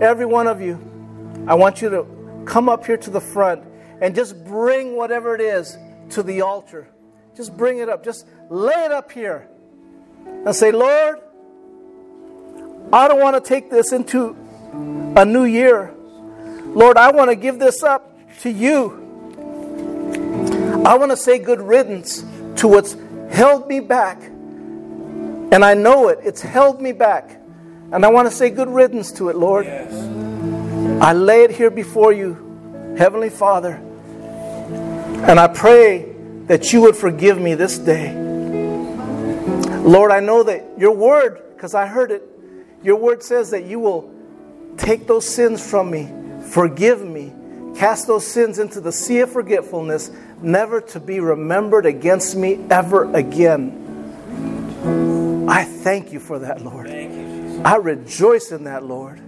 every 0.00 0.26
one 0.26 0.46
of 0.46 0.60
you. 0.60 0.78
I 1.46 1.54
want 1.54 1.82
you 1.82 1.90
to 1.90 2.44
come 2.44 2.68
up 2.68 2.86
here 2.86 2.96
to 2.96 3.10
the 3.10 3.20
front 3.20 3.64
and 4.00 4.14
just 4.14 4.44
bring 4.44 4.96
whatever 4.96 5.34
it 5.34 5.40
is 5.40 5.76
to 6.10 6.22
the 6.22 6.42
altar. 6.42 6.88
Just 7.36 7.56
bring 7.56 7.78
it 7.78 7.88
up. 7.88 8.04
Just 8.04 8.26
lay 8.48 8.84
it 8.84 8.92
up 8.92 9.12
here 9.12 9.48
and 10.24 10.54
say, 10.54 10.72
Lord, 10.72 11.20
I 12.92 13.08
don't 13.08 13.20
want 13.20 13.42
to 13.42 13.46
take 13.46 13.70
this 13.70 13.92
into 13.92 14.36
a 15.16 15.24
new 15.24 15.44
year. 15.44 15.92
Lord, 16.66 16.96
I 16.96 17.10
want 17.10 17.30
to 17.30 17.36
give 17.36 17.58
this 17.58 17.82
up 17.82 18.18
to 18.40 18.50
you. 18.50 19.02
I 20.84 20.96
want 20.96 21.10
to 21.10 21.16
say 21.16 21.38
good 21.38 21.60
riddance 21.60 22.24
to 22.56 22.68
what's 22.68 22.96
held 23.30 23.66
me 23.66 23.80
back. 23.80 24.22
And 24.22 25.64
I 25.64 25.74
know 25.74 26.08
it, 26.08 26.20
it's 26.22 26.40
held 26.40 26.80
me 26.80 26.92
back. 26.92 27.40
And 27.92 28.04
I 28.04 28.08
want 28.08 28.28
to 28.28 28.34
say 28.34 28.50
good 28.50 28.68
riddance 28.68 29.12
to 29.12 29.28
it, 29.28 29.36
Lord. 29.36 29.66
Yes. 29.66 29.92
I 31.02 31.12
lay 31.12 31.44
it 31.44 31.50
here 31.50 31.70
before 31.70 32.12
you, 32.12 32.94
Heavenly 32.98 33.30
Father. 33.30 33.80
And 35.24 35.40
I 35.40 35.48
pray 35.48 36.14
that 36.46 36.72
you 36.72 36.82
would 36.82 36.96
forgive 36.96 37.40
me 37.40 37.54
this 37.54 37.78
day. 37.78 38.14
Lord, 39.86 40.10
I 40.10 40.20
know 40.20 40.42
that 40.42 40.64
your 40.78 40.92
word, 40.92 41.42
because 41.54 41.74
I 41.74 41.86
heard 41.86 42.10
it, 42.10 42.22
your 42.82 42.96
word 42.96 43.22
says 43.22 43.50
that 43.50 43.64
you 43.64 43.80
will 43.80 44.12
take 44.76 45.06
those 45.06 45.26
sins 45.26 45.68
from 45.68 45.90
me, 45.90 46.12
forgive 46.50 47.04
me, 47.04 47.32
cast 47.76 48.06
those 48.06 48.26
sins 48.26 48.58
into 48.58 48.80
the 48.80 48.92
sea 48.92 49.20
of 49.20 49.32
forgetfulness, 49.32 50.10
never 50.42 50.80
to 50.80 51.00
be 51.00 51.20
remembered 51.20 51.86
against 51.86 52.36
me 52.36 52.64
ever 52.70 53.12
again. 53.14 53.82
I 55.48 55.64
thank 55.64 56.12
you 56.12 56.20
for 56.20 56.38
that, 56.40 56.62
Lord. 56.62 56.88
I 56.88 57.76
rejoice 57.76 58.52
in 58.52 58.64
that, 58.64 58.84
Lord. 58.84 59.20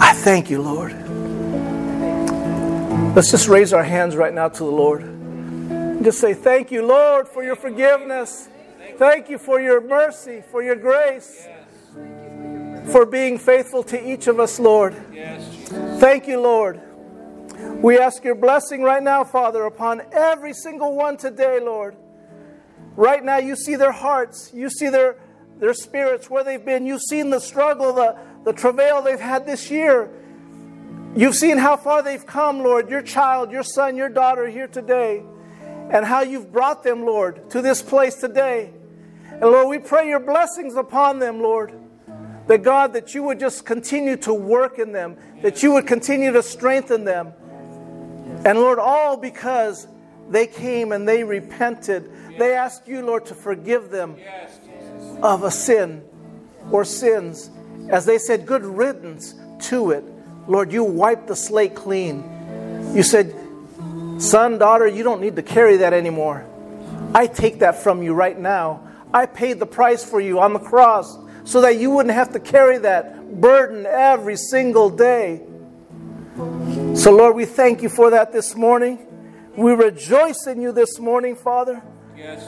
I 0.00 0.12
thank 0.14 0.50
you, 0.50 0.62
Lord. 0.62 0.92
Let's 3.14 3.30
just 3.30 3.48
raise 3.48 3.72
our 3.72 3.82
hands 3.82 4.14
right 4.16 4.32
now 4.32 4.48
to 4.48 4.58
the 4.58 4.70
Lord. 4.70 5.02
Just 6.04 6.20
say, 6.20 6.34
Thank 6.34 6.70
you, 6.70 6.86
Lord, 6.86 7.26
for 7.26 7.42
your 7.42 7.56
forgiveness. 7.56 8.48
Thank 8.96 9.28
you 9.28 9.38
for 9.38 9.60
your 9.60 9.80
mercy, 9.80 10.42
for 10.50 10.62
your 10.62 10.76
grace, 10.76 11.48
for 12.92 13.06
being 13.06 13.38
faithful 13.38 13.82
to 13.84 14.12
each 14.12 14.26
of 14.26 14.38
us, 14.38 14.60
Lord. 14.60 14.94
Thank 15.98 16.28
you, 16.28 16.40
Lord. 16.40 16.80
We 17.82 17.98
ask 17.98 18.22
your 18.22 18.34
blessing 18.34 18.82
right 18.82 19.02
now, 19.02 19.24
Father, 19.24 19.64
upon 19.64 20.02
every 20.12 20.52
single 20.52 20.94
one 20.94 21.16
today, 21.16 21.60
Lord. 21.60 21.96
Right 22.94 23.24
now, 23.24 23.38
you 23.38 23.56
see 23.56 23.74
their 23.76 23.92
hearts, 23.92 24.50
you 24.52 24.68
see 24.68 24.90
their, 24.90 25.16
their 25.58 25.74
spirits, 25.74 26.28
where 26.28 26.44
they've 26.44 26.64
been. 26.64 26.86
You've 26.86 27.02
seen 27.02 27.30
the 27.30 27.40
struggle, 27.40 27.92
the, 27.92 28.18
the 28.44 28.52
travail 28.52 29.02
they've 29.02 29.18
had 29.18 29.46
this 29.46 29.70
year. 29.70 30.10
You've 31.16 31.34
seen 31.34 31.58
how 31.58 31.76
far 31.76 32.02
they've 32.02 32.24
come, 32.24 32.60
Lord, 32.60 32.90
your 32.90 33.02
child, 33.02 33.50
your 33.50 33.62
son, 33.62 33.96
your 33.96 34.08
daughter 34.08 34.46
here 34.46 34.68
today, 34.68 35.22
and 35.90 36.04
how 36.04 36.20
you've 36.20 36.52
brought 36.52 36.82
them, 36.84 37.04
Lord, 37.04 37.50
to 37.50 37.62
this 37.62 37.82
place 37.82 38.16
today. 38.16 38.70
And 39.30 39.42
Lord, 39.42 39.68
we 39.68 39.78
pray 39.78 40.08
your 40.08 40.20
blessings 40.20 40.74
upon 40.74 41.18
them, 41.18 41.40
Lord. 41.40 41.72
That 42.46 42.62
God, 42.62 42.94
that 42.94 43.14
you 43.14 43.22
would 43.24 43.38
just 43.38 43.66
continue 43.66 44.16
to 44.18 44.32
work 44.32 44.78
in 44.78 44.92
them, 44.92 45.16
that 45.42 45.62
you 45.62 45.72
would 45.74 45.86
continue 45.86 46.32
to 46.32 46.42
strengthen 46.42 47.04
them. 47.04 47.32
And 48.44 48.58
Lord, 48.58 48.78
all 48.78 49.16
because 49.16 49.86
they 50.30 50.46
came 50.46 50.92
and 50.92 51.06
they 51.06 51.24
repented. 51.24 52.10
They 52.38 52.54
asked 52.54 52.86
you, 52.86 53.04
Lord, 53.04 53.26
to 53.26 53.34
forgive 53.34 53.90
them 53.90 54.16
of 55.22 55.42
a 55.42 55.50
sin 55.50 56.02
or 56.70 56.84
sins. 56.84 57.50
As 57.90 58.06
they 58.06 58.18
said, 58.18 58.46
good 58.46 58.64
riddance 58.64 59.34
to 59.62 59.90
it. 59.90 60.04
Lord, 60.48 60.72
you 60.72 60.82
wiped 60.82 61.28
the 61.28 61.36
slate 61.36 61.74
clean. 61.74 62.24
You 62.94 63.02
said, 63.02 63.34
son, 64.18 64.58
daughter, 64.58 64.86
you 64.86 65.04
don't 65.04 65.20
need 65.20 65.36
to 65.36 65.42
carry 65.42 65.76
that 65.78 65.92
anymore. 65.92 66.44
I 67.14 67.26
take 67.26 67.60
that 67.60 67.82
from 67.82 68.02
you 68.02 68.14
right 68.14 68.38
now. 68.38 68.88
I 69.12 69.26
paid 69.26 69.60
the 69.60 69.66
price 69.66 70.04
for 70.04 70.20
you 70.20 70.40
on 70.40 70.54
the 70.54 70.58
cross 70.58 71.18
so 71.44 71.60
that 71.60 71.76
you 71.76 71.90
wouldn't 71.90 72.14
have 72.14 72.32
to 72.32 72.40
carry 72.40 72.78
that 72.78 73.40
burden 73.40 73.86
every 73.86 74.36
single 74.36 74.90
day. 74.90 75.42
So, 76.94 77.14
Lord, 77.14 77.36
we 77.36 77.44
thank 77.44 77.82
you 77.82 77.88
for 77.88 78.10
that 78.10 78.32
this 78.32 78.54
morning. 78.54 78.98
We 79.56 79.72
rejoice 79.72 80.46
in 80.46 80.60
you 80.60 80.72
this 80.72 80.98
morning, 80.98 81.36
Father. 81.36 81.82
Yes. 82.16 82.42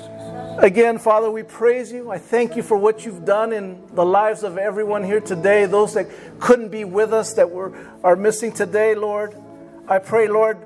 Again, 0.59 0.99
Father, 0.99 1.31
we 1.31 1.43
praise 1.43 1.93
you. 1.93 2.11
I 2.11 2.19
thank 2.19 2.57
you 2.57 2.63
for 2.63 2.77
what 2.77 3.07
you've 3.07 3.25
done 3.25 3.53
in 3.53 3.83
the 3.95 4.05
lives 4.05 4.43
of 4.43 4.59
everyone 4.59 5.05
here 5.05 5.21
today, 5.21 5.65
those 5.65 5.95
that 5.95 6.07
couldn't 6.39 6.69
be 6.69 6.85
with 6.85 7.15
us, 7.15 7.35
that 7.35 7.51
were, 7.51 7.73
are 8.05 8.17
missing 8.17 8.53
today, 8.53 8.95
Lord. 8.95 9.35
I 9.89 9.99
pray, 9.99 10.29
Lord, 10.29 10.59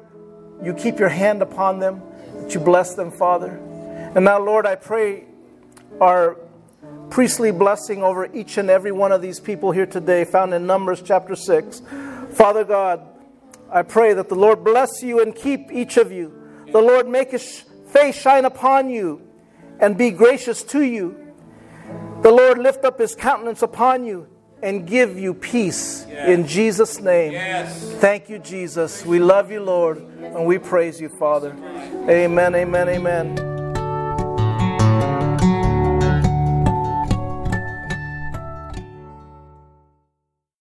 you 0.62 0.74
keep 0.74 0.98
your 0.98 1.10
hand 1.10 1.42
upon 1.42 1.78
them, 1.78 2.02
that 2.40 2.54
you 2.54 2.60
bless 2.60 2.94
them, 2.94 3.10
Father. 3.10 3.50
And 4.14 4.24
now, 4.24 4.40
Lord, 4.40 4.66
I 4.66 4.74
pray 4.74 5.26
our 6.00 6.38
priestly 7.10 7.52
blessing 7.52 8.02
over 8.02 8.26
each 8.34 8.58
and 8.58 8.70
every 8.70 8.90
one 8.90 9.12
of 9.12 9.22
these 9.22 9.38
people 9.38 9.70
here 9.70 9.86
today, 9.86 10.24
found 10.24 10.54
in 10.54 10.66
Numbers 10.66 11.02
chapter 11.02 11.36
6. 11.36 11.82
Father 12.32 12.64
God, 12.64 13.06
I 13.70 13.82
pray 13.82 14.14
that 14.14 14.28
the 14.28 14.34
Lord 14.34 14.64
bless 14.64 15.02
you 15.02 15.20
and 15.20 15.34
keep 15.34 15.70
each 15.70 15.98
of 15.98 16.10
you. 16.10 16.32
The 16.72 16.80
Lord 16.80 17.08
make 17.08 17.30
his 17.30 17.64
face 17.86 18.20
shine 18.20 18.44
upon 18.44 18.90
you 18.90 19.23
and 19.80 19.96
be 19.96 20.10
gracious 20.10 20.62
to 20.64 20.82
you. 20.82 21.16
The 22.22 22.30
Lord 22.30 22.58
lift 22.58 22.84
up 22.84 22.98
his 22.98 23.14
countenance 23.14 23.62
upon 23.62 24.04
you 24.04 24.26
and 24.62 24.86
give 24.86 25.18
you 25.18 25.34
peace 25.34 26.06
yes. 26.08 26.28
in 26.28 26.46
Jesus' 26.46 27.00
name. 27.00 27.32
Yes. 27.32 27.82
Thank 27.98 28.30
you, 28.30 28.38
Jesus. 28.38 29.04
We 29.04 29.18
love 29.18 29.50
you, 29.50 29.60
Lord, 29.60 29.98
and 29.98 30.46
we 30.46 30.58
praise 30.58 31.00
you, 31.00 31.10
Father. 31.10 31.54
Amen, 32.08 32.54
amen, 32.54 32.88
amen. 32.88 33.53